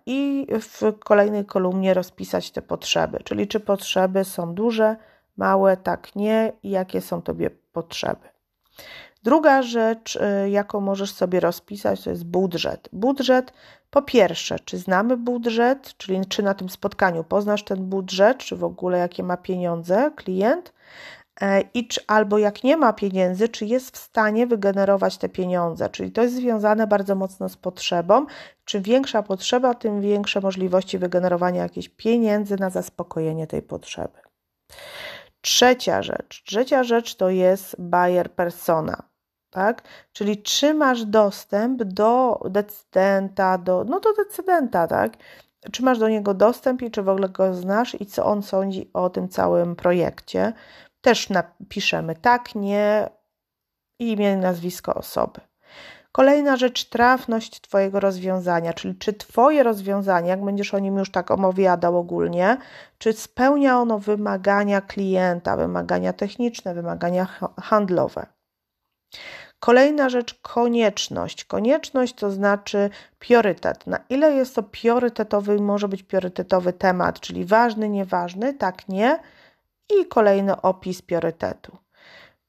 I 0.07 0.46
w 0.61 0.98
kolejnej 0.98 1.44
kolumnie 1.44 1.94
rozpisać 1.94 2.51
te 2.51 2.62
potrzeby, 2.62 3.18
czyli 3.25 3.48
czy 3.48 3.61
potrzeby 3.61 4.25
są 4.25 4.55
duże, 4.55 4.96
małe, 5.37 5.77
tak, 5.77 6.16
nie 6.16 6.53
i 6.62 6.70
jakie 6.70 7.01
są 7.01 7.22
Tobie 7.22 7.51
potrzeby. 7.51 8.29
Druga 9.22 9.62
rzecz, 9.62 10.16
y, 10.16 10.50
jaką 10.50 10.80
możesz 10.80 11.12
sobie 11.12 11.40
rozpisać, 11.40 12.02
to 12.02 12.11
jest 12.11 12.24
budżet. 12.24 12.88
Budżet, 12.92 13.52
po 13.90 14.02
pierwsze, 14.02 14.58
czy 14.58 14.78
znamy 14.78 15.16
budżet, 15.16 15.96
czyli 15.96 16.26
czy 16.26 16.42
na 16.42 16.54
tym 16.54 16.68
spotkaniu 16.68 17.24
poznasz 17.24 17.64
ten 17.64 17.85
budżet, 17.85 18.38
czy 18.38 18.56
w 18.56 18.64
ogóle 18.64 18.98
jakie 18.98 19.22
ma 19.22 19.37
pieniądze 19.37 20.11
klient, 20.16 20.72
e, 21.40 21.61
i 21.61 21.88
czy, 21.88 22.00
albo 22.06 22.38
jak 22.38 22.64
nie 22.64 22.76
ma 22.76 22.92
pieniędzy, 22.92 23.48
czy 23.48 23.66
jest 23.66 23.96
w 23.96 24.00
stanie 24.00 24.46
wygenerować 24.46 25.18
te 25.18 25.28
pieniądze. 25.28 25.90
Czyli 25.90 26.12
to 26.12 26.22
jest 26.22 26.35
związane 26.35 26.87
bardzo 26.87 27.14
mocno 27.14 27.48
z 27.48 27.56
potrzebą. 27.56 28.26
Czym 28.64 28.82
większa 28.82 29.22
potrzeba, 29.22 29.74
tym 29.74 30.00
większe 30.00 30.40
możliwości 30.40 30.98
wygenerowania 30.98 31.62
jakichś 31.62 31.88
pieniędzy 31.88 32.56
na 32.56 32.70
zaspokojenie 32.70 33.46
tej 33.46 33.62
potrzeby. 33.62 34.18
Trzecia 35.40 36.02
rzecz. 36.02 36.42
Trzecia 36.44 36.85
rzecz 36.85 37.14
to 37.14 37.30
jest 37.30 37.76
buyer 37.78 38.32
persona 38.32 39.12
tak? 39.53 39.83
Czyli 40.12 40.43
czy 40.43 40.75
masz 40.75 41.05
dostęp 41.05 41.83
do 41.83 42.41
decydenta, 42.51 43.59
do, 43.59 43.85
no 43.85 44.01
do 44.01 44.12
decydenta, 44.12 44.87
tak? 44.87 45.12
Czy 45.73 45.83
masz 45.83 45.99
do 45.99 46.09
niego 46.09 46.35
dostęp 46.35 46.83
i 46.83 46.91
czy 46.91 47.03
w 47.03 47.09
ogóle 47.09 47.29
go 47.29 47.55
znasz 47.55 48.01
i 48.01 48.07
co 48.07 48.25
on 48.25 48.43
sądzi 48.43 48.91
o 48.93 49.11
tym 49.11 49.29
całym 49.29 49.77
projekcie? 49.77 50.53
Też 51.01 51.31
napiszemy 51.31 52.15
tak, 52.17 52.55
nie, 52.55 53.09
imię, 53.99 54.37
nazwisko 54.37 54.95
osoby. 54.95 55.41
Kolejna 56.12 56.57
rzecz, 56.57 56.85
trafność 56.85 57.61
Twojego 57.61 58.01
rozwiązania, 58.01 58.73
czyli 58.73 58.95
czy 58.95 59.12
Twoje 59.12 59.62
rozwiązanie, 59.62 60.29
jak 60.29 60.45
będziesz 60.45 60.75
o 60.75 60.79
nim 60.79 60.97
już 60.97 61.11
tak 61.11 61.31
opowiadał 61.31 61.99
ogólnie, 61.99 62.57
czy 62.99 63.12
spełnia 63.12 63.79
ono 63.79 63.99
wymagania 63.99 64.81
klienta, 64.81 65.57
wymagania 65.57 66.12
techniczne, 66.12 66.75
wymagania 66.75 67.27
handlowe. 67.61 68.27
Kolejna 69.61 70.09
rzecz, 70.09 70.38
konieczność. 70.42 71.44
Konieczność 71.44 72.14
to 72.14 72.31
znaczy 72.31 72.90
priorytet. 73.18 73.87
Na 73.87 73.98
ile 74.09 74.33
jest 74.33 74.55
to 74.55 74.62
priorytetowy, 74.62 75.57
może 75.61 75.88
być 75.88 76.03
priorytetowy 76.03 76.72
temat, 76.72 77.20
czyli 77.20 77.44
ważny, 77.44 77.88
nieważny, 77.88 78.55
tak, 78.55 78.88
nie. 78.88 79.18
I 80.01 80.07
kolejny 80.07 80.61
opis 80.61 81.03
priorytetu. 81.03 81.77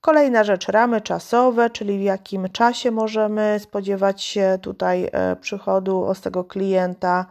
Kolejna 0.02 0.44
rzecz, 0.44 0.68
ramy 0.68 1.02
czasowe, 1.02 1.70
czyli 1.70 2.00
w 2.00 2.02
jakim 2.02 2.50
czasie 2.50 2.92
możemy 2.92 3.60
spodziewać 3.60 4.24
się 4.24 4.60
tutaj 4.62 5.10
e, 5.12 5.36
przychodu 5.36 6.14
z 6.14 6.22
tego 6.22 6.44
klienta. 6.44 7.26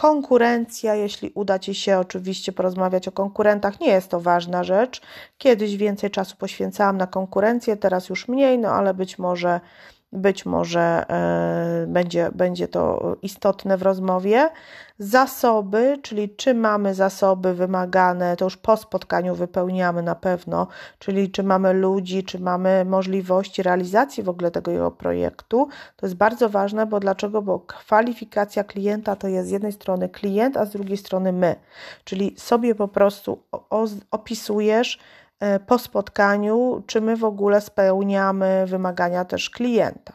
Konkurencja, 0.00 0.94
jeśli 0.94 1.30
uda 1.34 1.58
Ci 1.58 1.74
się 1.74 1.98
oczywiście 1.98 2.52
porozmawiać 2.52 3.08
o 3.08 3.12
konkurentach, 3.12 3.80
nie 3.80 3.88
jest 3.88 4.10
to 4.10 4.20
ważna 4.20 4.64
rzecz. 4.64 5.00
Kiedyś 5.38 5.76
więcej 5.76 6.10
czasu 6.10 6.36
poświęcałam 6.36 6.96
na 6.96 7.06
konkurencję, 7.06 7.76
teraz 7.76 8.08
już 8.08 8.28
mniej, 8.28 8.58
no 8.58 8.68
ale 8.68 8.94
być 8.94 9.18
może 9.18 9.60
być 10.12 10.46
może 10.46 11.04
e, 11.10 11.86
będzie, 11.86 12.30
będzie 12.34 12.68
to 12.68 13.16
istotne 13.22 13.76
w 13.76 13.82
rozmowie. 13.82 14.50
Zasoby, 14.98 15.98
czyli 16.02 16.28
czy 16.36 16.54
mamy 16.54 16.94
zasoby 16.94 17.54
wymagane, 17.54 18.36
to 18.36 18.44
już 18.44 18.56
po 18.56 18.76
spotkaniu 18.76 19.34
wypełniamy 19.34 20.02
na 20.02 20.14
pewno, 20.14 20.66
czyli 20.98 21.30
czy 21.30 21.42
mamy 21.42 21.72
ludzi, 21.72 22.24
czy 22.24 22.38
mamy 22.38 22.84
możliwości 22.84 23.62
realizacji 23.62 24.22
w 24.22 24.28
ogóle 24.28 24.50
tego 24.50 24.70
jego 24.70 24.90
projektu. 24.90 25.68
To 25.96 26.06
jest 26.06 26.16
bardzo 26.16 26.48
ważne, 26.48 26.86
bo 26.86 27.00
dlaczego? 27.00 27.42
Bo 27.42 27.58
kwalifikacja 27.58 28.64
klienta 28.64 29.16
to 29.16 29.28
jest 29.28 29.48
z 29.48 29.52
jednej 29.52 29.72
strony 29.72 30.08
klient, 30.08 30.56
a 30.56 30.64
z 30.64 30.70
drugiej 30.70 30.96
strony 30.96 31.32
my, 31.32 31.56
czyli 32.04 32.34
sobie 32.38 32.74
po 32.74 32.88
prostu 32.88 33.42
opisujesz, 34.10 34.98
po 35.66 35.78
spotkaniu, 35.78 36.82
czy 36.86 37.00
my 37.00 37.16
w 37.16 37.24
ogóle 37.24 37.60
spełniamy 37.60 38.64
wymagania 38.66 39.24
też 39.24 39.50
klienta. 39.50 40.12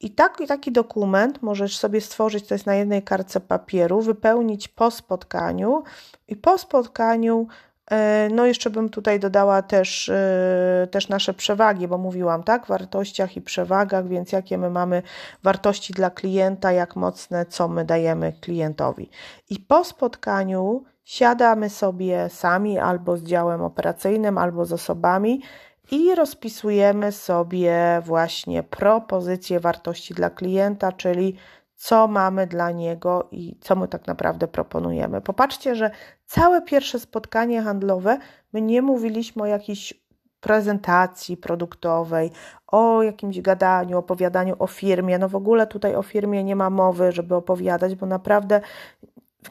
I 0.00 0.10
taki, 0.10 0.46
taki 0.46 0.72
dokument 0.72 1.42
możesz 1.42 1.78
sobie 1.78 2.00
stworzyć, 2.00 2.46
to 2.46 2.54
jest 2.54 2.66
na 2.66 2.74
jednej 2.74 3.02
kartce 3.02 3.40
papieru, 3.40 4.00
wypełnić 4.00 4.68
po 4.68 4.90
spotkaniu 4.90 5.82
i 6.28 6.36
po 6.36 6.58
spotkaniu, 6.58 7.46
e, 7.90 8.28
no 8.32 8.46
jeszcze 8.46 8.70
bym 8.70 8.88
tutaj 8.88 9.20
dodała 9.20 9.62
też, 9.62 10.08
e, 10.08 10.88
też 10.90 11.08
nasze 11.08 11.34
przewagi, 11.34 11.88
bo 11.88 11.98
mówiłam, 11.98 12.42
tak, 12.42 12.66
wartościach 12.66 13.36
i 13.36 13.40
przewagach, 13.40 14.08
więc 14.08 14.32
jakie 14.32 14.58
my 14.58 14.70
mamy 14.70 15.02
wartości 15.42 15.92
dla 15.92 16.10
klienta, 16.10 16.72
jak 16.72 16.96
mocne, 16.96 17.46
co 17.46 17.68
my 17.68 17.84
dajemy 17.84 18.32
klientowi. 18.40 19.10
I 19.50 19.58
po 19.60 19.84
spotkaniu 19.84 20.84
Siadamy 21.08 21.70
sobie 21.70 22.28
sami 22.28 22.78
albo 22.78 23.16
z 23.16 23.22
działem 23.22 23.62
operacyjnym, 23.62 24.38
albo 24.38 24.64
z 24.64 24.72
osobami 24.72 25.42
i 25.90 26.14
rozpisujemy 26.14 27.12
sobie 27.12 28.02
właśnie 28.04 28.62
propozycje 28.62 29.60
wartości 29.60 30.14
dla 30.14 30.30
klienta, 30.30 30.92
czyli 30.92 31.36
co 31.74 32.08
mamy 32.08 32.46
dla 32.46 32.70
niego 32.70 33.28
i 33.30 33.58
co 33.60 33.76
my 33.76 33.88
tak 33.88 34.06
naprawdę 34.06 34.48
proponujemy. 34.48 35.20
Popatrzcie, 35.20 35.74
że 35.74 35.90
całe 36.26 36.62
pierwsze 36.62 37.00
spotkanie 37.00 37.62
handlowe 37.62 38.18
my 38.52 38.60
nie 38.62 38.82
mówiliśmy 38.82 39.42
o 39.42 39.46
jakiejś 39.46 39.94
prezentacji 40.40 41.36
produktowej, 41.36 42.30
o 42.66 43.02
jakimś 43.02 43.40
gadaniu, 43.40 43.98
opowiadaniu 43.98 44.56
o 44.58 44.66
firmie. 44.66 45.18
No 45.18 45.28
w 45.28 45.36
ogóle 45.36 45.66
tutaj 45.66 45.94
o 45.94 46.02
firmie 46.02 46.44
nie 46.44 46.56
ma 46.56 46.70
mowy, 46.70 47.12
żeby 47.12 47.34
opowiadać, 47.34 47.94
bo 47.94 48.06
naprawdę 48.06 48.60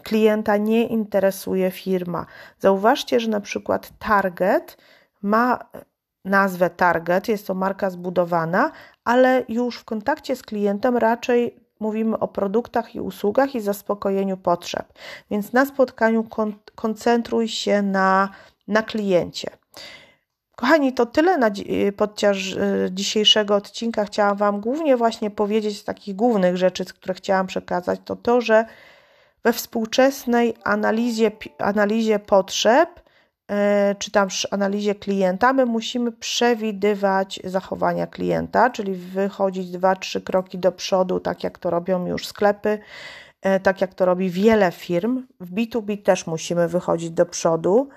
klienta 0.04 0.58
nie 0.58 0.88
interesuje 0.88 1.72
firma. 1.72 2.26
Zauważcie, 2.60 3.20
że 3.20 3.30
na 3.30 3.42
przykład 3.42 3.92
Target 4.00 4.78
ma 5.22 5.60
nazwę 6.26 6.70
Target, 6.70 7.28
jest 7.28 7.48
to 7.48 7.54
marka 7.54 7.90
zbudowana, 7.90 8.72
ale 9.04 9.44
już 9.50 9.78
w 9.78 9.86
kontakcie 9.86 10.36
z 10.36 10.42
klientem 10.42 10.98
raczej 10.98 11.60
mówimy 11.80 12.20
o 12.20 12.28
produktach 12.28 12.96
i 12.96 13.02
usługach 13.02 13.56
i 13.56 13.62
zaspokojeniu 13.62 14.38
potrzeb. 14.38 14.94
Więc 15.32 15.54
na 15.54 15.66
spotkaniu 15.66 16.24
kon 16.24 16.54
koncentruj 16.76 17.48
się 17.48 17.82
na 17.82 18.30
na 18.68 18.84
kliencie. 18.84 19.50
Kochani, 20.56 20.94
to 20.94 21.06
tyle 21.06 21.38
na 21.38 21.52
podczas 21.98 22.38
dzisiejszego 22.92 23.56
odcinka. 23.56 24.06
Chciałam 24.06 24.38
Wam 24.38 24.62
głównie 24.62 24.98
właśnie 24.98 25.32
powiedzieć 25.32 25.80
z 25.80 25.84
takich 25.84 26.16
głównych 26.16 26.58
rzeczy, 26.58 26.86
które 26.86 27.14
chciałam 27.14 27.48
przekazać, 27.48 28.00
to 28.06 28.16
to, 28.16 28.42
że 28.42 28.66
we 29.44 29.54
współczesnej 29.54 30.54
analizie, 30.64 31.32
analizie 31.60 32.20
potrzeb, 32.20 32.90
e, 33.52 33.96
czy 34.00 34.12
tam 34.12 34.28
analizie 34.52 34.96
klienta, 34.96 35.54
my 35.54 35.66
musimy 35.66 36.12
przewidywać 36.12 37.40
zachowania 37.44 38.08
klienta, 38.08 38.70
czyli 38.70 38.94
wychodzić 38.94 39.72
dwa, 39.72 39.96
trzy 39.96 40.22
kroki 40.22 40.58
do 40.60 40.72
przodu, 40.72 41.20
tak 41.20 41.44
jak 41.44 41.58
to 41.58 41.70
robią 41.70 42.08
już 42.08 42.28
sklepy, 42.28 42.80
e, 43.42 43.60
tak 43.60 43.82
jak 43.82 43.94
to 43.94 44.06
robi 44.06 44.30
wiele 44.30 44.72
firm. 44.72 45.28
W 45.40 45.54
B2B 45.54 46.04
też 46.04 46.28
musimy 46.28 46.68
wychodzić 46.68 47.12
do 47.12 47.26
przodu. 47.26 47.90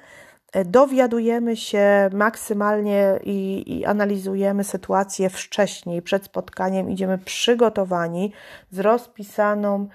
E, 0.53 0.64
dowiadujemy 0.64 1.57
się 1.57 2.11
maksymalnie 2.12 3.18
i, 3.24 3.64
i, 3.66 3.85
analizujemy 3.85 4.64
sytuację 4.64 5.31
wcześniej, 5.31 6.03
przed 6.03 6.24
spotkaniem, 6.24 6.90
idziemy 6.90 7.18
przygotowani 7.18 8.33
z 8.70 8.79
rozpisaną 8.79 9.88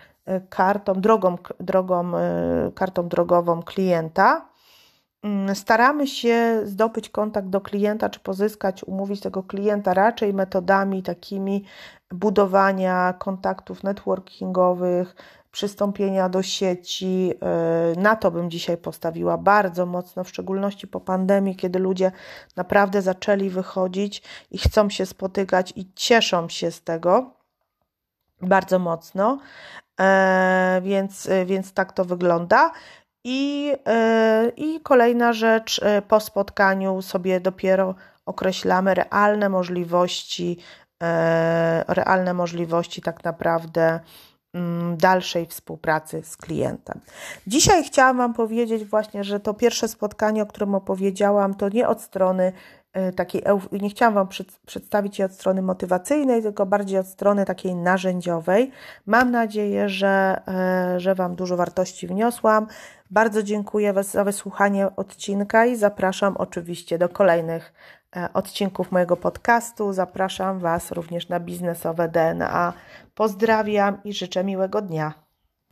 kartą, 0.49 0.93
drogą, 0.93 1.35
drogą, 1.59 2.17
e, 2.17 2.71
kartą 2.75 3.07
drogową 3.07 3.63
klienta. 3.63 4.49
Mm, 5.23 5.55
staramy 5.55 6.07
się 6.07 6.61
zdobyć 6.63 7.09
kontakt 7.09 7.47
do 7.47 7.61
klienta, 7.61 8.09
czy 8.09 8.19
pozyskać, 8.19 8.83
umówić 8.83 9.21
tego 9.21 9.43
klienta 9.43 9.93
raczej 9.93 10.33
metodami 10.33 11.03
takimi 11.03 11.63
budowania 12.11 13.13
kontaktów 13.13 13.83
networkingowych, 13.83 15.15
przystąpienia 15.51 16.29
do 16.29 16.43
sieci. 16.43 17.33
Y, 17.93 17.99
na 17.99 18.15
to 18.15 18.31
bym 18.31 18.51
dzisiaj 18.51 18.77
postawiła 18.77 19.37
bardzo 19.37 19.85
mocno, 19.85 20.23
w 20.23 20.29
szczególności 20.29 20.87
po 20.87 20.99
pandemii, 20.99 21.55
kiedy 21.55 21.79
ludzie 21.79 22.11
naprawdę 22.55 23.01
zaczęli 23.01 23.49
wychodzić 23.49 24.23
i 24.51 24.57
chcą 24.57 24.89
się 24.89 25.05
spotykać 25.05 25.73
i 25.75 25.93
cieszą 25.93 26.49
się 26.49 26.71
z 26.71 26.83
tego 26.83 27.34
bardzo 28.41 28.79
mocno. 28.79 29.39
E, 29.99 30.81
więc, 30.83 31.29
więc 31.45 31.73
tak 31.73 31.93
to 31.93 32.05
wygląda. 32.05 32.71
I, 33.23 33.73
e, 33.87 34.51
I 34.57 34.79
kolejna 34.81 35.33
rzecz, 35.33 35.81
e, 35.83 36.01
po 36.01 36.19
spotkaniu 36.19 37.01
sobie 37.01 37.39
dopiero 37.39 37.95
określamy 38.25 38.93
realne 38.93 39.49
możliwości, 39.49 40.57
realne 41.87 42.33
możliwości 42.33 43.01
tak 43.01 43.23
naprawdę 43.23 43.99
Mm, 44.55 44.97
dalszej 44.97 45.45
współpracy 45.45 46.21
z 46.23 46.37
klientem. 46.37 46.99
Dzisiaj 47.47 47.83
chciałam 47.83 48.17
Wam 48.17 48.33
powiedzieć 48.33 48.85
właśnie, 48.85 49.23
że 49.23 49.39
to 49.39 49.53
pierwsze 49.53 49.87
spotkanie, 49.87 50.43
o 50.43 50.45
którym 50.45 50.75
opowiedziałam, 50.75 51.53
to 51.53 51.69
nie 51.69 51.87
od 51.87 52.01
strony 52.01 52.53
takiej, 53.15 53.43
nie 53.71 53.89
chciałam 53.89 54.13
Wam 54.13 54.27
przedstawić 54.65 55.19
je 55.19 55.25
od 55.25 55.31
strony 55.31 55.61
motywacyjnej, 55.61 56.41
tylko 56.41 56.65
bardziej 56.65 56.99
od 56.99 57.07
strony 57.07 57.45
takiej 57.45 57.75
narzędziowej. 57.75 58.71
Mam 59.05 59.31
nadzieję, 59.31 59.89
że, 59.89 60.41
y, 60.95 60.99
że 60.99 61.15
Wam 61.15 61.35
dużo 61.35 61.57
wartości 61.57 62.07
wniosłam. 62.07 62.67
Bardzo 63.11 63.43
dziękuję 63.43 63.93
za 64.01 64.23
wysłuchanie 64.23 64.95
odcinka 64.95 65.65
i 65.65 65.75
zapraszam 65.75 66.37
oczywiście 66.37 66.97
do 66.97 67.09
kolejnych 67.09 67.73
E, 68.15 68.33
odcinków 68.33 68.91
mojego 68.91 69.17
podcastu. 69.17 69.93
Zapraszam 69.93 70.59
Was 70.59 70.91
również 70.91 71.29
na 71.29 71.39
biznesowe 71.39 72.07
DNA. 72.07 72.73
Pozdrawiam 73.15 74.03
i 74.03 74.13
życzę 74.13 74.43
miłego 74.43 74.81
dnia. 74.81 75.24